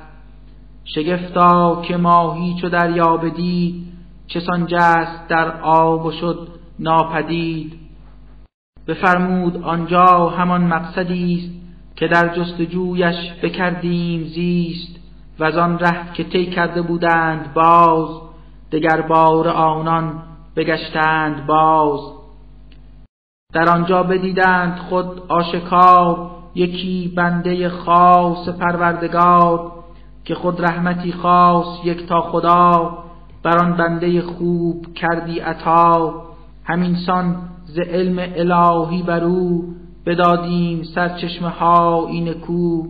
شگفتا 0.83 1.81
که 1.81 1.97
ماهی 1.97 2.55
چو 2.61 2.69
دریا 2.69 3.17
بدید 3.17 3.85
چسان 4.27 4.65
جست 4.65 5.27
در 5.27 5.61
آب 5.61 6.05
و 6.05 6.11
شد 6.11 6.47
ناپدید. 6.79 7.79
بفرمود 8.87 9.63
آنجا 9.63 10.29
همان 10.29 10.63
مقصدی 10.63 11.35
است 11.35 11.65
که 11.95 12.07
در 12.07 12.35
جستجویش 12.35 13.33
بکردیم 13.43 14.23
زیست. 14.23 14.94
و 15.39 15.43
از 15.43 15.57
آن 15.57 15.79
ره 15.79 16.13
که 16.13 16.23
طی 16.23 16.45
کرده 16.45 16.81
بودند 16.81 17.53
باز 17.53 18.21
دگر 18.71 19.01
بار 19.01 19.47
آنان 19.47 20.23
بگشتند 20.55 21.45
باز. 21.45 21.99
در 23.53 23.69
آنجا 23.69 24.03
بدیدند 24.03 24.77
خود 24.77 25.21
آشکار 25.27 26.31
یکی 26.55 27.13
بنده 27.15 27.69
خاص 27.69 28.49
پروردگار 28.49 29.71
که 30.25 30.35
خود 30.35 30.61
رحمتی 30.61 31.11
خاص 31.11 31.65
یک 31.83 32.07
تا 32.07 32.21
خدا 32.21 32.97
بر 33.43 33.57
آن 33.57 33.73
بنده 33.73 34.21
خوب 34.21 34.93
کردی 34.93 35.39
عطا. 35.39 36.13
همینسان 36.63 37.35
ز 37.65 37.79
علم 37.79 38.17
الهی 38.35 39.03
بر 39.03 39.23
او 39.23 39.73
بدادیم 40.05 40.83
سرچشمه 40.83 41.49
ها 41.49 42.07
این 42.07 42.33
کو 42.33 42.83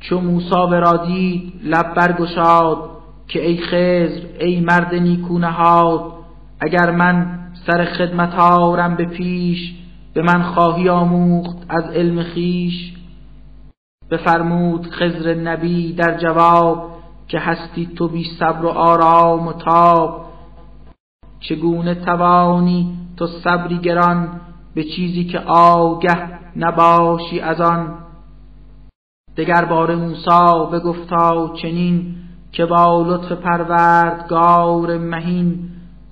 چو 0.00 0.20
موسا 0.20 0.66
ورا 0.66 0.96
دید 1.06 1.52
لب 1.64 1.94
برگشاد 1.94 2.90
که 3.28 3.46
ای 3.46 3.56
خزر 3.56 4.26
ای 4.40 4.60
مرد 4.60 4.94
نیکو 4.94 5.38
نهاد 5.38 6.12
اگر 6.60 6.90
من 6.90 7.38
سر 7.66 7.84
خدمت 7.84 8.34
آرم 8.34 8.96
به 8.96 9.04
پیش 9.04 9.74
به 10.14 10.22
من 10.22 10.42
خواهی 10.42 10.88
آموخت 10.88 11.56
از 11.68 11.84
علم 11.84 12.22
خیش 12.22 12.94
بفرمود 14.10 14.90
خزر 14.90 15.34
نبی 15.34 15.92
در 15.92 16.18
جواب 16.18 16.90
که 17.28 17.38
هستی 17.38 17.86
تو 17.86 18.08
بی 18.08 18.24
صبر 18.38 18.64
و 18.64 18.68
آرام 18.68 19.46
و 19.46 19.52
تاب. 19.52 20.26
چگونه 21.40 21.94
توانی 21.94 22.96
تو 23.16 23.26
صبری 23.26 23.78
گران 23.78 24.40
به 24.74 24.84
چیزی 24.84 25.24
که 25.24 25.38
آگه 25.38 26.28
نباشی 26.56 27.40
از 27.40 27.60
آن؟ 27.60 28.07
دگر 29.38 29.64
بار 29.64 29.94
موسا 29.94 30.64
بگفتا 30.64 31.52
چنین 31.62 32.14
که 32.52 32.66
با 32.66 33.02
لطف 33.06 33.32
پروردگار 33.32 34.98
مهین 34.98 35.58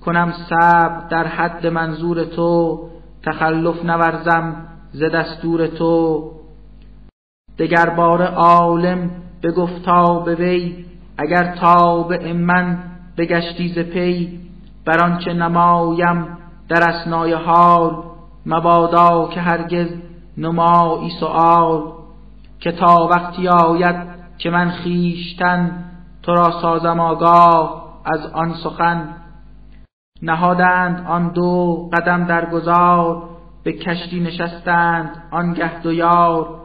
کنم 0.05 0.33
صبر 0.49 1.07
در 1.09 1.27
حد 1.27 1.67
منظور 1.67 2.23
تو 2.23 2.79
تخلف 3.23 3.85
نورزم 3.85 4.55
ز 4.91 5.03
دستور 5.03 5.67
تو. 5.67 6.23
دگر 7.59 7.89
بار 7.89 8.21
عالم 8.21 9.09
بگفتا 9.43 10.19
به 10.19 10.35
وی 10.35 10.85
اگر 11.17 11.55
تابع 11.55 12.33
من 12.33 12.77
بگشتی 13.17 13.69
ز 13.69 13.79
پی. 13.79 14.39
بر 14.85 15.03
آنچه 15.03 15.33
نمایم 15.33 16.37
در 16.69 16.89
اسنای 16.89 17.33
حال 17.33 18.03
مبادا 18.45 19.29
که 19.33 19.41
هرگز 19.41 19.87
نمایی 20.37 21.09
سؤال. 21.19 21.96
که 22.59 22.71
تا 22.71 23.07
وقتی 23.11 23.47
آید 23.47 23.95
که 24.37 24.49
من 24.49 24.69
خیشتن 24.69 25.83
تو 26.23 26.31
را 26.31 26.51
سازم 26.61 26.99
آگاه 26.99 27.87
از 28.05 28.25
آن 28.25 28.53
سخن. 28.53 29.15
نهادند 30.21 31.05
آن 31.07 31.33
دو 31.33 31.89
قدم 31.93 32.25
در 32.25 32.45
گذار 32.45 33.29
به 33.63 33.73
کشتی 33.73 34.19
نشستند 34.19 35.23
آنگه 35.31 35.81
دو 35.81 35.93
یار. 35.93 36.59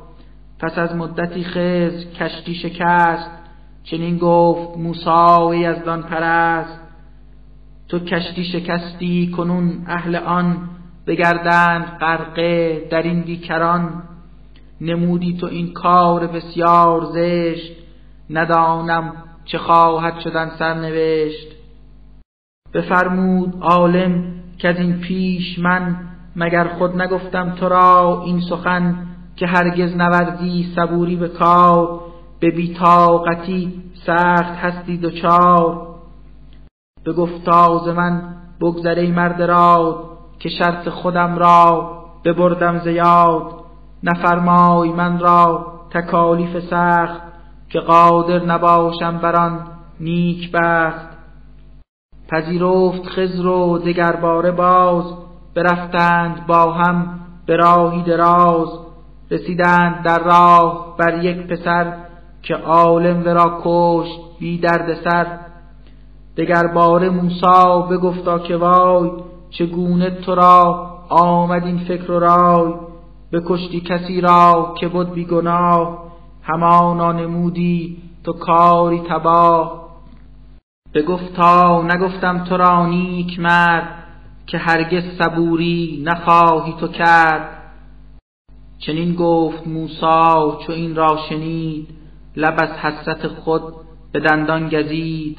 پس 0.60 0.78
از 0.78 0.94
مدتی 0.94 1.44
خز 1.44 2.04
کشتی 2.14 2.54
شکست 2.54 3.30
چنین 3.84 4.18
گفت 4.18 4.78
موسی 4.78 5.56
یزدان 5.56 6.02
پرست. 6.02 6.80
تو 7.88 7.98
کشتی 7.98 8.44
شکستی 8.44 9.30
کنون 9.36 9.84
اهل 9.86 10.16
آن 10.16 10.56
بگردند 11.06 11.84
غرقه 11.84 12.88
در 12.90 13.02
این 13.02 13.22
بیکران. 13.22 14.02
نمودی 14.82 15.36
تو 15.36 15.46
این 15.46 15.72
کار 15.72 16.26
بسیار 16.26 17.04
زشت. 17.04 17.72
ندانم 18.30 19.12
چه 19.44 19.58
خواهد 19.58 20.20
شدن 20.20 20.50
سرنوشت. 20.58 21.48
بفرمود 22.74 23.54
عالم 23.60 24.24
که 24.58 24.68
از 24.68 24.76
این 24.76 25.00
پیش 25.00 25.58
من 25.58 25.96
مگر 26.36 26.68
خود 26.68 27.02
نگفتم 27.02 27.50
تو 27.50 27.68
را 27.68 28.22
این 28.26 28.40
سخن 28.40 29.06
که 29.36 29.46
هرگز 29.46 29.96
نوردی 29.96 30.72
صبوری 30.76 31.16
به 31.16 31.28
کار 31.28 32.00
به 32.40 32.50
بیتاقتی 32.50 33.82
سخت 34.06 34.54
هستی 34.54 34.98
دچار. 34.98 35.88
به 37.04 37.12
گفتاز 37.12 37.88
من 37.88 38.34
بگذره 38.60 39.10
مرد 39.10 39.42
را 39.42 40.04
که 40.38 40.48
شرط 40.48 40.88
خودم 40.88 41.38
را 41.38 41.92
ببردم 42.24 42.78
زیاد 42.78 43.61
نفرمای 44.02 44.92
من 44.92 45.18
را 45.18 45.66
تکالیف 45.90 46.58
سخت 46.70 47.20
که 47.68 47.80
قادر 47.80 48.44
نباشم 48.44 49.18
بران 49.18 49.60
نیک 50.00 50.52
بخت. 50.52 51.12
پذیرفت 52.28 53.06
خزر 53.06 53.46
و 53.46 53.78
دگر 53.78 54.16
باره 54.16 54.50
باز 54.50 55.04
برفتند 55.54 56.46
با 56.46 56.72
هم 56.72 57.20
به 57.46 57.56
راهی 57.56 58.02
دراز. 58.02 58.68
رسیدند 59.30 60.02
در 60.04 60.18
راه 60.18 60.96
بر 60.98 61.24
یک 61.24 61.46
پسر 61.46 61.92
که 62.42 62.54
عالم 62.54 63.22
ورا 63.26 63.60
کشت 63.64 64.20
بی 64.38 64.58
درد 64.58 64.94
سر. 65.04 65.26
دگر 66.36 66.66
باره 66.66 67.10
موسا 67.10 67.80
بگفتا 67.80 68.38
که 68.38 68.56
وای 68.56 69.10
چگونه 69.50 70.10
تو 70.10 70.34
را 70.34 70.86
آمد 71.08 71.64
این 71.64 71.78
فکر 71.78 72.10
و 72.10 72.18
رای؟ 72.18 72.91
بکشتی 73.32 73.80
کسی 73.80 74.20
را 74.20 74.74
که 74.80 74.88
بود 74.88 75.12
بی 75.12 75.24
گناه 75.24 76.12
همانا 76.42 77.12
نمودی 77.12 78.02
تو 78.24 78.32
کاری 78.32 79.00
تباه. 79.08 79.82
بگفتا 80.94 81.82
نگفتم 81.82 82.44
تو 82.44 82.56
را 82.56 82.86
نیک 82.86 83.40
مرد 83.40 83.88
که 84.46 84.58
هرگز 84.58 85.02
صبوری 85.18 86.02
نخواهی 86.06 86.74
تو 86.80 86.88
کرد. 86.88 87.62
چنین 88.78 89.14
گفت 89.14 89.66
موسا 89.66 90.58
چو 90.66 90.72
این 90.72 90.96
را 90.96 91.18
شنید 91.28 91.88
لب 92.36 92.54
از 92.58 92.70
حسرت 92.70 93.28
خود 93.28 93.62
به 94.12 94.20
دندان 94.20 94.68
گزید. 94.68 95.38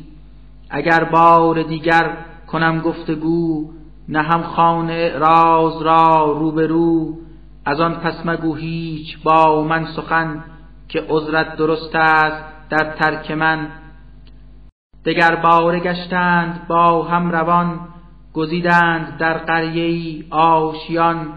اگر 0.70 1.04
بار 1.04 1.64
دیگر 1.64 2.18
کنم 2.48 2.80
گفتگو 2.80 3.70
نه 4.10 4.22
هم 4.22 4.44
خانه 4.44 5.10
راز 5.10 5.82
را 5.82 6.36
روبرو 6.40 7.18
از 7.66 7.80
آن 7.80 7.94
پس 7.94 8.26
مگو 8.26 8.56
هیچ 8.56 9.24
با 9.24 9.64
من 9.64 9.86
سخن 9.86 10.44
که 10.90 11.06
عذرت 11.10 11.56
درست 11.56 11.96
است 11.96 12.44
در 12.70 12.92
ترک 12.92 13.32
من. 13.32 13.68
دگر 15.06 15.36
باره 15.36 15.80
گشتند 15.80 16.68
با 16.68 17.04
هم 17.04 17.32
روان 17.32 17.80
گزیدند 18.34 19.18
در 19.18 19.38
قریه 19.38 20.26
آشیان. 20.30 21.34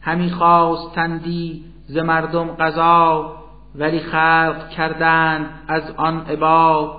همی 0.00 0.30
خواستندی 0.30 1.64
ز 1.86 1.96
مردم 1.96 2.46
قضا 2.46 3.34
ولی 3.74 4.00
خلق 4.00 4.68
کردند 4.68 5.46
از 5.68 5.82
آن 5.96 6.20
عبا. 6.26 6.96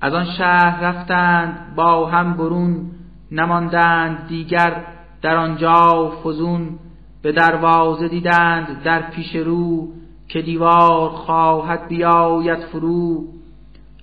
از 0.00 0.14
آن 0.14 0.24
شهر 0.24 0.80
رفتند 0.80 1.74
با 1.76 2.06
هم 2.06 2.36
برون 2.36 2.90
نماندند 3.32 4.26
دیگر 4.28 4.84
در 5.22 5.36
آنجا 5.36 6.12
فزون. 6.24 6.78
به 7.22 7.32
دروازه 7.32 8.08
دیدند 8.08 8.82
در 8.82 9.10
پیش 9.10 9.36
رو 9.36 9.88
که 10.28 10.42
دیوار 10.42 11.10
خواهد 11.10 11.88
بیاید 11.88 12.58
فرو. 12.58 13.24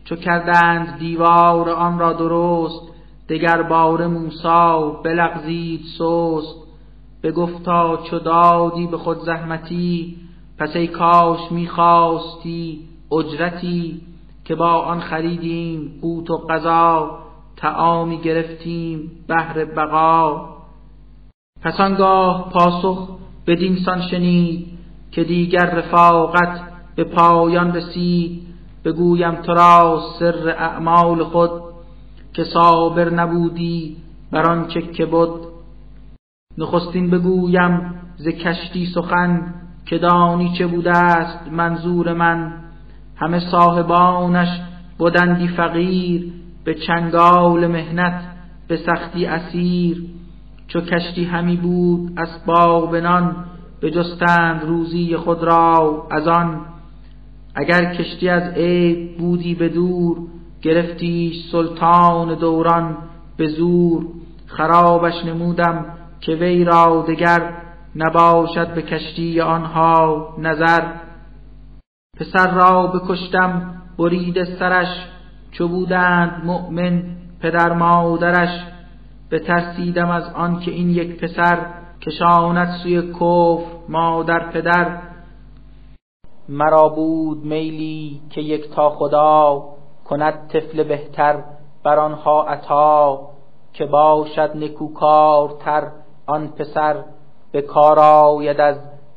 چو 0.03 0.15
کردند 0.15 0.99
دیوار 0.99 1.69
آن 1.69 1.99
را 1.99 2.13
درست 2.13 2.93
دگر 3.29 3.61
بار 3.61 4.07
موسا 4.07 4.89
بلغزید 4.89 5.81
سست. 5.97 6.55
بگفتا 7.23 7.97
چو 7.97 8.19
دادی 8.19 8.87
به 8.87 8.97
خود 8.97 9.17
زحمتی 9.19 10.15
پس 10.57 10.75
ای 10.75 10.87
کاش 10.87 11.51
می‌خواستی 11.51 12.79
اجرتی 13.11 14.01
که 14.45 14.55
با 14.55 14.73
آن 14.73 14.99
خریدیم 14.99 15.99
قوت 16.01 16.29
و 16.29 16.37
غذا 16.37 17.19
تعامی 17.57 18.17
گرفتیم 18.17 19.11
بهر 19.27 19.65
بقا. 19.65 20.58
پس 21.61 21.79
آنگاه 21.79 22.49
پاسخ 22.53 23.09
بدین 23.47 23.77
سان 23.85 24.01
شنید 24.01 24.67
که 25.11 25.23
دیگر 25.23 25.65
رفاقت 25.65 26.61
به 26.95 27.03
پایان 27.03 27.75
رسید 27.75 28.41
بگویم 28.85 29.35
تو 29.35 29.53
را 29.53 30.01
سر 30.19 30.49
اعمال 30.49 31.23
خود 31.23 31.51
که 32.33 32.43
صابر 32.43 33.09
نبودی 33.09 33.97
بر 34.31 34.51
آنچه 34.51 34.81
که 34.81 35.05
بود 35.05 35.31
نخستین 36.57 37.09
بگویم 37.09 37.93
ز 38.17 38.27
کشتی 38.27 38.85
سخن 38.85 39.53
که 39.85 39.97
دانی 39.97 40.53
چه 40.57 40.67
بوده 40.67 40.97
است 40.97 41.51
منظور 41.51 42.13
من. 42.13 42.53
همه 43.15 43.39
صاحبانش 43.51 44.61
بودندی 44.97 45.47
فقیر 45.47 46.33
به 46.63 46.73
چنگال 46.73 47.67
مهنت 47.67 48.21
به 48.67 48.77
سختی 48.77 49.25
اسیر. 49.25 50.03
چو 50.69 50.81
کشتی 50.81 51.23
همی 51.23 51.55
بود 51.55 52.19
اسباب 52.19 52.95
نان 52.95 53.45
بجستند 53.81 54.63
روزی 54.63 55.17
خود 55.17 55.43
را 55.43 56.07
از 56.11 56.27
آن. 56.27 56.65
اگر 57.55 57.95
کشتی 57.95 58.29
از 58.29 58.53
عیب 58.53 59.17
بودی 59.17 59.55
به 59.55 59.69
دور 59.69 60.17
گرفتیش 60.61 61.35
سلطان 61.51 62.35
دوران 62.35 62.97
به 63.37 63.47
زور. 63.47 64.05
خرابش 64.47 65.25
نمودم 65.25 65.85
که 66.21 66.31
وی 66.31 66.63
را 66.63 67.05
دگر 67.07 67.53
نباشد 67.95 68.73
به 68.73 68.81
کشتی 68.81 69.41
آنها 69.41 70.27
نظر. 70.37 70.83
پسر 72.19 72.51
را 72.51 72.87
بکشتم 72.87 73.73
برید 73.97 74.43
سرش. 74.43 75.05
چو 75.51 75.67
بودند 75.67 76.41
مؤمن 76.45 77.03
پدر 77.41 77.73
مادرش 77.73 78.65
بترسیدم 79.31 80.09
از 80.09 80.23
آن 80.33 80.59
که 80.59 80.71
این 80.71 80.89
یک 80.89 81.23
پسر 81.23 81.65
کشاند 82.01 82.69
سوی 82.83 83.13
کفر 83.13 83.65
مادر 83.89 84.51
پدر. 84.51 85.01
مرا 86.49 86.89
بود 86.89 87.45
میلی 87.45 88.21
که 88.29 88.41
یک 88.41 88.69
تا 88.69 88.89
خدا 88.89 89.63
کند 90.05 90.47
طفل 90.47 90.83
بهتر 90.83 91.43
بر 91.83 91.99
آنها 91.99 92.43
عطا 92.43 93.29
که 93.73 93.85
باشد 93.85 94.51
نکوکارتر 94.55 95.91
آن 96.25 96.47
پسر 96.47 97.03
به 97.51 97.61
کار 97.61 97.99
آید 97.99 98.61
از 98.61 98.75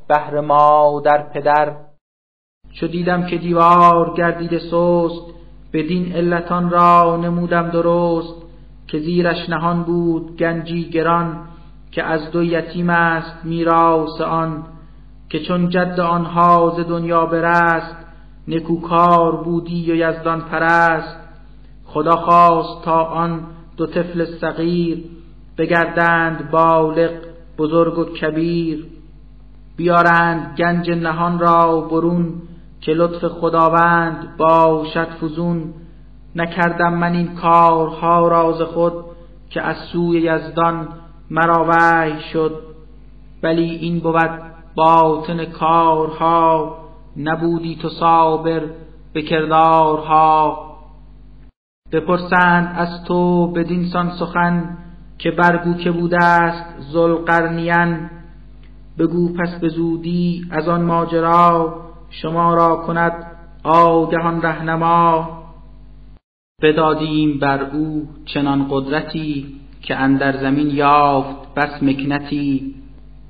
بهر 0.09 0.40
مادر 0.40 1.22
پدر. 1.22 1.77
چو 2.81 2.88
دیدم 2.88 3.27
که 3.27 3.37
دیوار 3.37 4.14
گردیده 4.14 4.59
سست 4.59 5.35
بدین 5.72 6.12
علتان 6.12 6.70
را 6.70 7.16
نمودم 7.16 7.70
درست. 7.70 8.41
که 8.92 8.98
زیرش 8.98 9.48
نهان 9.48 9.83
بود 9.83 10.37
گنجی 10.37 10.90
گران 10.90 11.38
که 11.90 12.02
از 12.02 12.31
دو 12.31 12.42
یتیم 12.42 12.90
است 12.90 13.44
میراث 13.44 14.20
آن 14.20 14.64
که 15.28 15.40
چون 15.40 15.68
جد 15.68 16.00
آنها 16.00 16.74
ز 16.76 16.88
دنیا 16.88 17.26
برست 17.26 17.96
نکوکار 18.48 19.42
بودی 19.44 19.92
و 19.92 19.94
یزدان 19.94 20.40
پرست 20.40 21.16
خدا 21.85 22.16
خواست 22.16 22.85
تا 22.85 23.05
آن 23.05 23.40
دو 23.76 23.87
طفل 23.87 24.24
صغیر 24.24 25.05
بگردند 25.59 26.50
بالغ 26.50 27.11
بزرگ 27.59 27.98
و 27.98 28.05
کبیر 28.05 28.87
بیارند 29.76 30.57
گنج 30.59 30.90
نهان 30.90 31.38
را 31.38 31.81
برون 31.81 32.33
که 32.81 32.92
لطف 32.92 33.24
خداوند 33.24 34.37
باشد 34.37 35.09
فزون 35.09 35.74
نکردم 36.37 36.95
من 36.95 37.12
این 37.12 37.35
کارها 37.35 38.29
راز 38.29 38.62
خود 38.62 38.92
که 39.51 39.62
از 39.62 39.77
سوی 39.77 40.21
یزدان 40.21 40.88
مرا 41.31 41.66
وحی 41.68 42.21
شد. 42.33 42.62
ولی 43.42 43.71
این 43.71 44.01
بود 44.01 44.31
باطن 44.75 45.45
کارها. 45.45 46.77
نبودی 47.16 47.77
تو 47.77 47.88
صابر 47.88 48.62
به 49.12 49.23
کردارها. 49.23 50.73
بپرسند 51.92 52.75
از 52.77 53.05
تو 53.05 53.47
بدینسان 53.47 54.11
سخن 54.11 54.79
که 55.18 55.31
برگو 55.31 55.75
که 55.75 55.90
بوده 55.90 56.25
است 56.25 56.64
زلقرنین 56.92 58.11
بگو 58.99 59.33
پس 59.33 59.61
به 59.61 59.68
زودی 59.68 60.45
از 60.51 60.68
آن 60.68 60.83
ماجرا 60.83 61.75
شما 62.11 62.55
را 62.55 62.77
کند 62.77 63.27
آگهان 63.64 64.42
رهنما. 64.42 65.41
بدادیم 66.62 67.38
بر 67.38 67.62
او 67.62 68.09
چنان 68.27 68.66
قدرتی 68.70 69.46
که 69.83 69.96
اندر 69.96 70.37
زمین 70.37 70.70
یافت 70.70 71.55
بس 71.55 71.83
مکنتی 71.83 72.75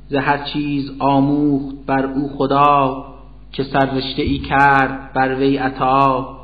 ز 0.09 0.15
هر 0.15 0.39
چیز 0.39 0.91
آموخت 0.99 1.77
بر 1.87 2.07
او 2.07 2.29
خدا 2.29 3.05
که 3.53 3.63
سررشته 3.63 4.23
ای 4.23 4.39
کرد 4.39 5.13
بر 5.13 5.35
وی 5.35 5.57
عطا. 5.57 6.39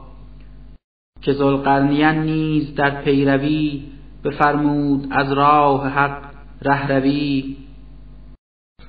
که 1.23 1.33
ذوالقرنین 1.33 2.23
نیز 2.23 2.75
در 2.75 3.03
پیروی 3.03 3.83
بفرمود 4.25 5.07
از 5.11 5.33
راه 5.33 5.89
حق 5.89 6.23
رهروی. 6.63 7.57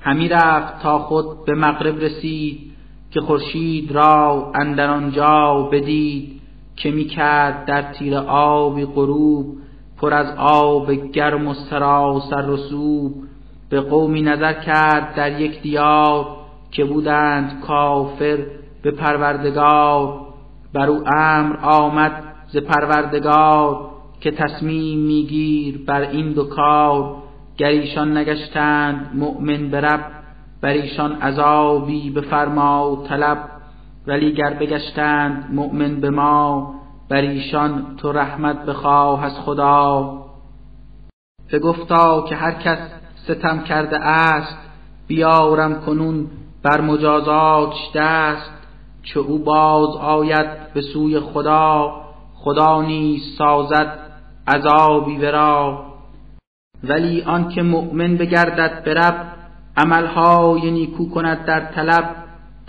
همی 0.01 0.29
رفت 0.29 0.81
تا 0.83 0.99
خود 0.99 1.45
به 1.45 1.55
مغرب 1.55 1.99
رسید 1.99 2.71
که 3.11 3.21
خورشید 3.21 3.91
را 3.91 4.51
اندر 4.55 4.89
آنجا 4.89 5.69
بدید. 5.71 6.38
که 6.79 6.91
می 6.91 7.05
کرد 7.05 7.65
در 7.65 7.81
تیر 7.81 8.15
آبی 8.15 8.85
غروب 8.85 9.57
پر 10.01 10.13
از 10.13 10.35
آب 10.37 10.91
گرم 10.91 11.47
و 11.47 11.53
سراسر 11.53 12.41
رسوب 12.41 13.13
به 13.69 13.81
قومی 13.81 14.21
نظر 14.21 14.53
کرد 14.53 15.15
در 15.15 15.41
یک 15.41 15.61
دیار 15.61 16.25
که 16.71 16.85
بودند 16.85 17.61
کافر 17.61 18.37
به 18.81 18.91
پروردگار. 18.91 20.25
بر 20.73 20.89
او 20.89 21.03
امر 21.15 21.57
آمد 21.63 22.23
ز 22.47 22.57
پروردگار 22.57 23.89
که 24.21 24.31
تصمیم 24.31 24.99
میگیر 24.99 25.85
بر 25.87 26.01
این 26.01 26.31
دو 26.31 26.43
کار. 26.43 27.15
گر 27.57 27.67
ایشان 27.67 28.17
نگشتند 28.17 29.11
مؤمن 29.13 29.69
به 29.69 29.81
رب 29.81 30.05
بر 30.61 30.69
ایشان 30.69 31.11
عذابی 31.11 32.09
بفرما 32.09 32.91
و 32.91 33.07
طلب. 33.07 33.58
ولی 34.09 34.33
گر 34.33 34.53
بگشتند 34.53 35.49
مؤمن 35.53 35.99
به 35.99 36.09
ما 36.09 36.73
بر 37.09 37.21
ایشان 37.21 37.95
تو 37.97 38.11
رحمت 38.11 38.65
بخواه 38.65 39.25
از 39.25 39.39
خدا. 39.39 40.13
بگفتا 41.51 42.21
که 42.21 42.35
هر 42.35 42.51
کس 42.51 42.77
ستم 43.15 43.63
کرده 43.63 43.99
است 43.99 44.57
بیارم 45.07 45.81
کنون 45.81 46.27
بر 46.63 46.81
مجازاتش 46.81 47.91
دست 47.95 48.51
چه 49.03 49.19
او 49.19 49.43
باز 49.43 49.95
آید 49.95 50.73
به 50.73 50.81
سوی 50.81 51.19
خدا 51.19 51.91
خدا 52.35 52.81
نیز 52.81 53.21
سازد 53.37 53.99
عذابی 54.47 55.17
ورا. 55.17 55.85
ولی 56.83 57.21
آنکه 57.21 57.61
مؤمن 57.61 58.17
بگردد 58.17 58.83
به 58.83 58.93
رب 58.93 59.25
عملهای 59.77 60.71
نیکو 60.71 61.09
کند 61.09 61.45
در 61.45 61.59
طلب 61.59 62.15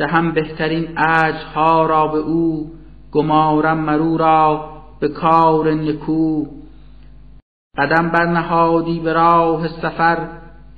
دهم 0.00 0.32
بهترین 0.32 0.98
اجرها 0.98 1.86
را 1.86 2.06
به 2.06 2.18
او 2.18 2.70
گمارم 3.12 3.78
مرو 3.78 4.16
را 4.16 4.70
به 5.00 5.08
کار 5.08 5.74
نکو. 5.74 6.44
قدم 7.78 8.08
برنهادی 8.08 9.00
به 9.00 9.12
راه 9.12 9.68
سفر 9.68 10.28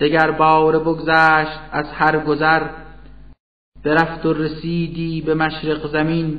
دگر 0.01 0.31
بار 0.31 0.79
بگذشت 0.79 1.61
از 1.73 1.87
هر 1.93 2.19
گذر. 2.19 2.63
برفت 3.85 4.27
و 4.27 4.33
رسیدی 4.33 5.21
به 5.21 5.35
مشرق 5.35 5.93
زمین 5.93 6.39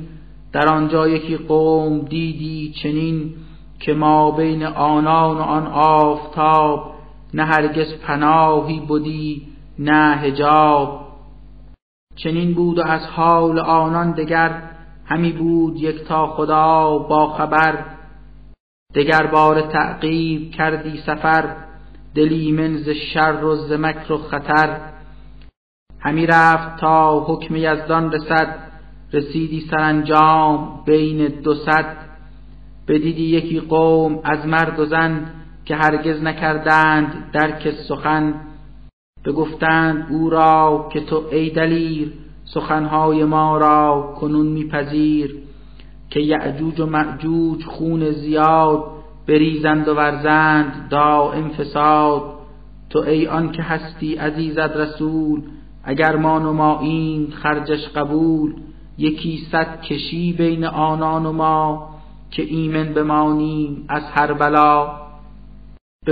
در 0.52 0.68
آنجا 0.68 1.08
یکی 1.08 1.36
قوم 1.36 1.98
دیدی 1.98 2.74
چنین 2.82 3.34
که 3.80 3.94
ما 3.94 4.30
بین 4.30 4.66
آنان 4.66 5.36
و 5.36 5.40
آن 5.40 5.66
آفتاب 5.66 6.94
نه 7.34 7.44
هرگز 7.44 7.94
پناهی 7.94 8.80
بودی 8.80 9.42
نه 9.78 10.16
هجاب 10.16 11.03
چنین 12.16 12.54
بود 12.54 12.78
و 12.78 12.82
از 12.82 13.06
حال 13.06 13.58
آنان 13.58 14.12
دگر 14.12 14.62
همی 15.06 15.32
بود 15.32 15.76
یک 15.76 16.04
تا 16.04 16.26
خدا 16.26 16.98
با 16.98 17.32
خبر. 17.32 17.84
دگر 18.94 19.26
بار 19.26 19.60
تعقیب 19.60 20.50
کردی 20.50 20.98
سفر 21.06 21.56
دلی 22.14 22.52
من 22.52 22.76
ز 22.76 22.88
شر 22.88 23.44
و 23.44 23.56
ز 23.56 23.72
مکر 23.72 24.12
و 24.12 24.18
خطر. 24.18 24.80
همی 26.00 26.26
رفت 26.26 26.80
تا 26.80 27.20
حکم 27.20 27.56
یزدان 27.56 28.12
رسد 28.12 28.56
رسیدی 29.12 29.60
سرانجام 29.70 30.82
بین 30.86 31.26
دو 31.26 31.54
صد. 31.54 31.96
بدیدی 32.88 33.22
یکی 33.22 33.60
قوم 33.60 34.20
از 34.24 34.46
مرد 34.46 34.78
و 34.78 34.86
زن 34.86 35.30
که 35.64 35.76
هرگز 35.76 36.22
نکردند 36.22 37.30
درک 37.32 37.70
سخن. 37.70 38.34
بگفتند 39.24 40.06
او 40.10 40.30
را 40.30 40.88
که 40.92 41.00
تو 41.00 41.22
ای 41.30 41.50
دلیر 41.50 42.12
سخنهای 42.44 43.24
ما 43.24 43.58
را 43.58 44.14
کنون 44.20 44.46
میپذیر 44.46 45.36
که 46.10 46.20
یعجوج 46.20 46.80
و 46.80 46.86
معجوج 46.86 47.64
خون 47.64 48.10
زیاد 48.10 48.84
بریزند 49.28 49.88
و 49.88 49.94
ورزند 49.94 50.88
دائم 50.90 51.48
فساد. 51.48 52.22
تو 52.90 52.98
ای 52.98 53.26
آن 53.26 53.52
که 53.52 53.62
هستی 53.62 54.14
عزیزت 54.14 54.76
رسول 54.76 55.42
اگر 55.84 56.16
ما 56.16 56.38
نماییم 56.38 57.30
خرجش 57.30 57.88
قبول 57.88 58.54
یکی 58.98 59.46
صد 59.52 59.80
کشی 59.80 60.32
بین 60.32 60.64
آنان 60.64 61.26
و 61.26 61.32
ما 61.32 61.88
که 62.30 62.42
ایمن 62.42 62.94
بمانیم 62.94 63.84
از 63.88 64.02
هر 64.14 64.32
بلا. 64.32 65.04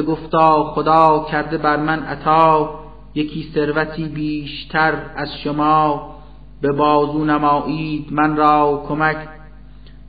گفتا 0.07 0.65
خدا 0.65 1.27
کرده 1.31 1.59
بر 1.59 1.77
من 1.77 2.03
عطا 2.03 2.82
یکی 3.15 3.51
ثروتی 3.55 4.05
بیشتر 4.05 4.95
از 5.17 5.29
شما 5.45 6.13
به 6.61 6.73
بازو 6.73 7.25
نمایید 7.25 8.13
من 8.13 8.37
را 8.37 8.85
کمک 8.89 9.29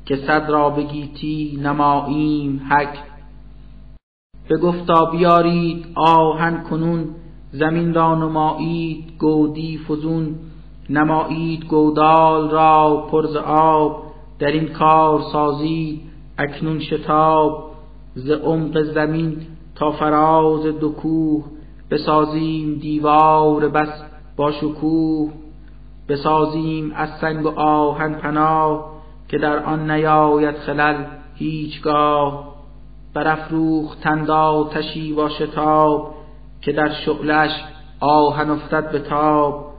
که 0.06 0.16
صد 0.16 0.50
را 0.50 0.70
بگیتی 0.70 1.60
نماییم 1.64 2.62
حک. 2.70 2.98
گفتا 4.58 5.06
بیارید 5.06 5.86
آهن 5.96 6.64
کنون 6.64 7.06
زمین 7.52 7.94
را 7.94 8.16
نمایید 8.16 9.18
گودی 9.20 9.78
فزون 9.78 10.36
نمایید 10.90 11.66
گودال 11.66 12.50
را 12.50 13.08
پرز 13.12 13.36
آب 13.46 14.04
در 14.40 14.48
این 14.48 14.68
کار 14.68 15.22
سازید 15.32 16.02
اکنون 16.38 16.80
شتاب 16.80 17.72
ز 18.16 18.30
عمق 18.30 18.84
زمین 18.84 19.38
تا 19.76 19.92
فراز 19.92 20.64
دو 20.66 20.92
بسازیم 21.94 22.76
دیوار 22.76 23.70
بس 23.70 24.04
با 24.36 24.52
شکوه 24.52 25.32
بسازیم 26.10 26.92
از 26.96 27.10
سنگ 27.22 27.46
و 27.46 27.60
آهن 27.60 28.14
پناه 28.14 28.94
که 29.28 29.38
در 29.38 29.64
آن 29.64 29.92
نیاید 29.92 30.56
خلل 30.56 31.04
هیچگاه. 31.36 32.54
برافروختند 33.14 34.30
آتشی 34.30 35.14
با 35.14 35.30
شتاب 35.30 36.16
که 36.62 36.72
در 36.72 36.90
شعلش 36.90 37.64
آهن 38.00 38.50
افتد 38.50 38.92
به 38.92 39.00
تاب. 39.00 39.74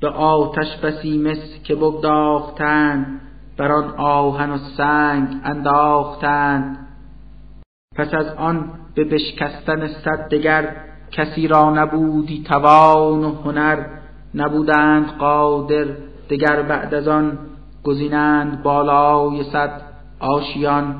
به 0.00 0.08
آتش 0.08 0.76
بسی 0.76 1.18
مس 1.18 1.62
که 1.64 1.74
بگداختند 1.74 3.20
بر 3.56 3.72
آن 3.72 3.94
آهن 3.96 4.50
و 4.50 4.58
سنگ 4.76 5.28
انداختند. 5.44 6.88
پس 7.96 8.14
از 8.14 8.26
آن 8.26 8.70
به 8.94 9.04
بشکستن 9.04 9.88
صد 9.88 10.28
دگر 10.28 10.91
کسی 11.12 11.48
را 11.48 11.70
نبودی 11.70 12.42
توان 12.42 13.24
و 13.24 13.34
هنر 13.34 13.86
نبودند 14.34 15.06
قادر 15.18 15.86
دگر 16.30 16.62
بعد 16.62 16.94
از 16.94 17.08
آن 17.08 17.38
گزینند 17.84 18.62
بالای 18.62 19.44
صد 19.44 19.82
آشیان. 20.20 20.94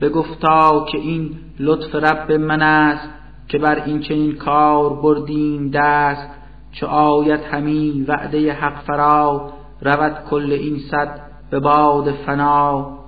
بگفتا 0.00 0.84
که 0.84 0.98
این 0.98 1.30
لطف 1.58 1.94
رب 1.94 2.32
من 2.32 2.62
است 2.62 3.08
که 3.48 3.58
بر 3.58 3.84
این 3.84 4.00
چنین 4.00 4.36
کار 4.36 4.94
بردیم 4.94 5.70
دست 5.74 6.28
چو 6.72 6.86
آید 6.86 7.40
همی 7.40 8.04
وعده 8.08 8.52
حق 8.52 8.82
فرا 8.82 9.50
رود 9.82 10.24
کل 10.30 10.52
این 10.52 10.78
صد 10.90 11.20
به 11.50 11.60
باد 11.60 12.12
فنا. 12.12 12.98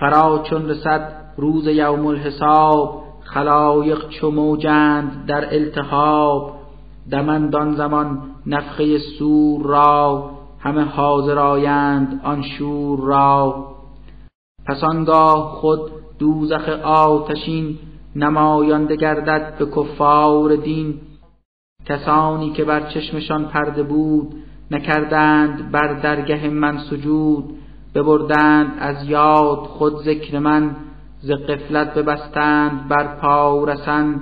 فرا 0.00 0.42
چون 0.50 0.68
رسد 0.68 1.12
روز 1.36 1.66
یوم 1.66 2.06
الحساب 2.06 3.03
خلایق 3.24 4.08
چو 4.08 4.30
موجند 4.30 5.26
در 5.26 5.54
التهاب 5.54 6.54
دمند 7.10 7.76
زمان 7.76 8.22
نفخه 8.46 8.98
سور 8.98 9.66
را 9.66 10.30
همه 10.60 10.84
حاضر 10.84 11.38
آیند 11.38 12.20
آن 12.24 12.42
شور 12.42 13.00
را 13.00 13.66
پس 14.66 14.84
آنگاه 14.84 15.50
خود 15.50 15.90
دوزخ 16.18 16.68
آتشین 16.84 17.78
نمایانده 18.16 18.96
گردد 18.96 19.58
به 19.58 19.66
کفار 19.66 20.56
دین. 20.56 21.00
کسانی 21.86 22.50
که 22.50 22.64
بر 22.64 22.90
چشمشان 22.90 23.44
پرده 23.44 23.82
بود 23.82 24.34
نکردند 24.70 25.70
بر 25.72 26.00
درگه 26.00 26.48
من 26.48 26.78
سجود. 26.78 27.44
ببردند 27.94 28.72
از 28.78 29.08
یاد 29.08 29.58
خود 29.58 29.96
ذکر 29.96 30.38
من 30.38 30.76
ز 31.26 31.30
قفلت 31.30 31.94
ببستند 31.94 32.88
بر 32.88 33.16
پا 33.20 33.64
رسند. 33.64 34.20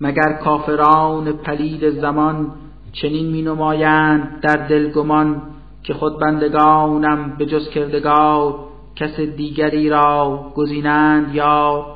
مگر 0.00 0.32
کافران 0.32 1.32
پلید 1.32 1.90
زمان 1.90 2.52
چنین 2.92 3.26
می 3.26 3.42
نمایند 3.42 4.40
در 4.40 4.56
دل 4.56 4.90
گمان 4.90 5.42
که 5.82 5.94
خود 5.94 6.20
بندگانم 6.20 7.36
به 7.38 7.46
جز 7.46 7.68
کردگار 7.68 8.54
کس 8.96 9.20
دیگری 9.20 9.88
را 9.88 10.44
گزینند 10.54 11.34
یا؟ 11.34 11.86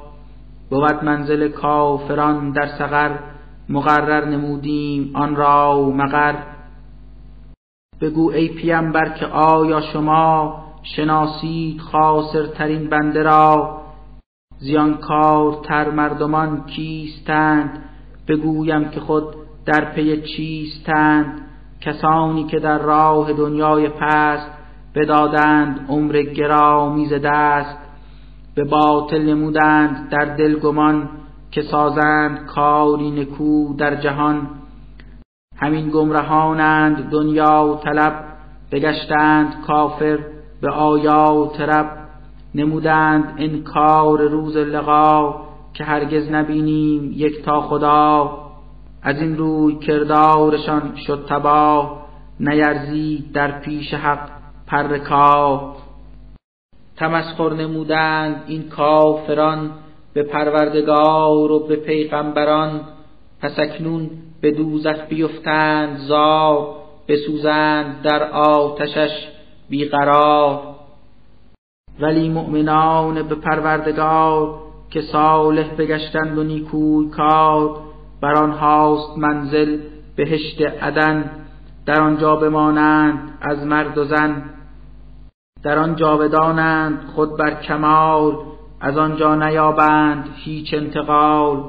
بود 0.70 1.04
منزل 1.04 1.48
کافران 1.48 2.50
در 2.50 2.66
سقر 2.66 3.18
مقرر 3.68 4.24
نمودیم 4.24 5.10
آن 5.14 5.36
را 5.36 5.90
مقر. 5.90 6.34
بگو 8.00 8.30
ای 8.30 8.48
پیامبر 8.48 9.08
که 9.08 9.26
آیا 9.26 9.80
شما 9.80 10.54
شناسید 10.82 11.80
خاسرترین 11.80 12.88
بنده 12.88 13.22
را؟ 13.22 13.83
تر 15.68 15.90
مردمان 15.90 16.64
کیستند؟ 16.66 17.84
بگویم 18.28 18.84
که 18.88 19.00
خود 19.00 19.24
در 19.66 19.84
پی 19.84 20.22
چیستند؟ 20.22 21.40
کسانی 21.80 22.44
که 22.44 22.58
در 22.58 22.78
راه 22.78 23.32
دنیای 23.32 23.88
پست 23.88 24.50
بدادند 24.94 25.86
عمر 25.88 26.22
گرامی 26.22 27.06
ز 27.06 27.12
دست 27.24 27.78
به 28.54 28.64
باطل 28.64 29.22
نمودند 29.22 30.08
در 30.10 30.24
دل 30.24 30.58
گمان 30.58 31.08
که 31.50 31.62
سازند 31.62 32.46
کاری 32.46 33.10
نکو 33.10 33.74
در 33.76 33.94
جهان. 33.94 34.48
همین 35.56 35.90
گمرهانند 35.90 37.10
دنیا 37.10 37.80
طلب 37.84 38.24
بگشتند 38.72 39.62
کافر 39.66 40.18
به 40.60 40.70
آیات 40.70 41.60
رب. 41.60 42.03
نمودند 42.54 43.34
انکار 43.38 44.20
روز 44.22 44.56
لقا 44.56 45.34
که 45.74 45.84
هرگز 45.84 46.30
نبینیم 46.30 47.12
یک 47.16 47.44
تا 47.44 47.60
خدا. 47.60 48.38
از 49.02 49.20
این 49.20 49.36
روی 49.36 49.74
کردارشان 49.78 50.96
شد 51.06 51.26
تباه 51.28 52.06
نیرزید 52.40 53.32
در 53.32 53.60
پیش 53.60 53.94
حق 53.94 54.30
پرکاه 54.66 55.76
تمسخر 56.96 57.52
نمودند 57.52 58.44
این 58.46 58.68
کافران 58.68 59.70
به 60.14 60.22
پروردگار 60.22 61.52
و 61.52 61.66
به 61.66 61.76
پیغمبران. 61.76 62.80
پس 63.40 63.58
اکنون 63.58 64.10
به 64.40 64.50
دوزخ 64.50 65.06
بیفتند 65.08 65.98
زار 65.98 66.76
بسوزند 67.08 68.02
در 68.02 68.30
آتشش 68.30 69.28
بیقرار. 69.70 70.73
ولی 72.00 72.28
مؤمنان 72.28 73.22
به 73.22 73.34
پروردگار 73.34 74.54
که 74.90 75.02
صالح 75.02 75.74
بگشتند 75.74 76.38
و 76.38 76.42
نیکوی 76.42 77.08
کار 77.08 77.80
بر 78.20 78.34
آنهاست 78.34 79.18
منزل 79.18 79.78
بهشت 80.16 80.60
عدن. 80.60 81.30
در 81.86 82.00
آنجا 82.00 82.36
بمانند 82.36 83.38
از 83.40 83.66
مرد 83.66 83.98
و 83.98 84.04
زن. 84.04 84.42
در 85.62 85.78
آن 85.78 85.96
جاودانند 85.96 86.98
خود 87.14 87.36
بر 87.36 87.54
کمال 87.54 88.36
از 88.80 88.98
آنجا 88.98 89.34
نیابند 89.34 90.28
هیچ 90.34 90.74
انتقال. 90.74 91.64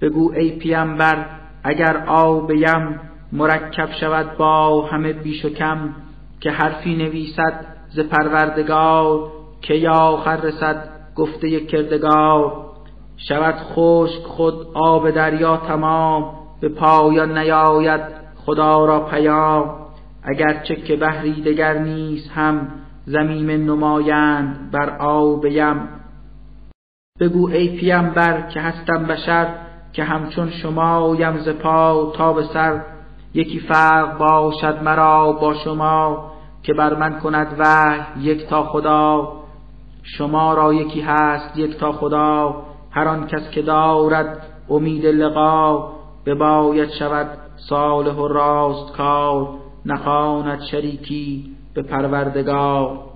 بگو 0.00 0.32
ای 0.32 0.50
پیامبر 0.50 1.26
اگر 1.64 2.04
آب 2.06 2.50
یم 2.50 3.00
مرکب 3.32 3.88
شود 4.00 4.36
با 4.36 4.86
همه 4.86 5.12
بیش 5.12 5.44
و 5.44 5.48
کم 5.48 5.94
که 6.40 6.50
حرفی 6.50 6.96
نویسد 6.96 7.73
ز 7.94 8.00
پروردگار 8.00 9.30
که 9.60 9.74
یا 9.74 9.92
آخر 9.92 10.36
رسد 10.36 10.88
گفته 11.16 11.60
کردگار. 11.60 12.64
شود 13.16 13.54
خشک 13.54 14.22
خود 14.22 14.54
آب 14.74 15.10
دریا 15.10 15.56
تمام 15.56 16.34
به 16.60 16.68
پایان 16.68 17.38
نیاید 17.38 18.00
خدا 18.46 18.84
را 18.84 19.00
پیام. 19.00 19.70
اگرچه 20.22 20.76
که 20.76 20.96
بحری 20.96 21.42
دگر 21.42 21.78
نیست 21.78 22.30
هم 22.30 22.68
زمین 23.06 23.50
نمایند 23.50 24.70
بر 24.70 24.96
آب 24.98 25.46
یم. 25.46 25.88
بگو 27.20 27.48
ای 27.48 27.68
پیامبر 27.68 28.42
که 28.48 28.60
هستم 28.60 29.06
بشر 29.06 29.46
که 29.92 30.04
همچون 30.04 30.50
شما 30.50 31.16
یم 31.18 31.38
ز 31.38 31.48
پا 31.48 32.12
تا 32.16 32.32
به 32.32 32.42
سر. 32.42 32.80
یکی 33.34 33.60
فرق 33.60 34.18
باشد 34.18 34.82
مرا 34.82 35.32
با 35.32 35.54
شما 35.54 36.33
که 36.64 36.74
بر 36.74 36.94
من 36.94 37.20
کند 37.20 37.56
وحی 37.58 38.22
یک 38.22 38.46
تا 38.46 38.62
خدا 38.62 39.32
شما 40.02 40.54
را 40.54 40.74
یکی 40.74 41.00
هست 41.00 41.56
یک 41.56 41.76
تا 41.76 41.92
خدا 41.92 42.62
هر 42.90 43.08
آن 43.08 43.26
کس 43.26 43.50
که 43.50 43.62
دارد 43.62 44.46
امید 44.70 45.06
لقا 45.06 45.88
باید 46.34 46.90
شود 46.90 47.26
صالح 47.56 48.14
و 48.14 48.28
راست 48.28 48.92
کار 48.96 49.48
نخواند 49.86 50.60
شریکی 50.60 51.56
به 51.74 51.82
پروردگار. 51.82 53.13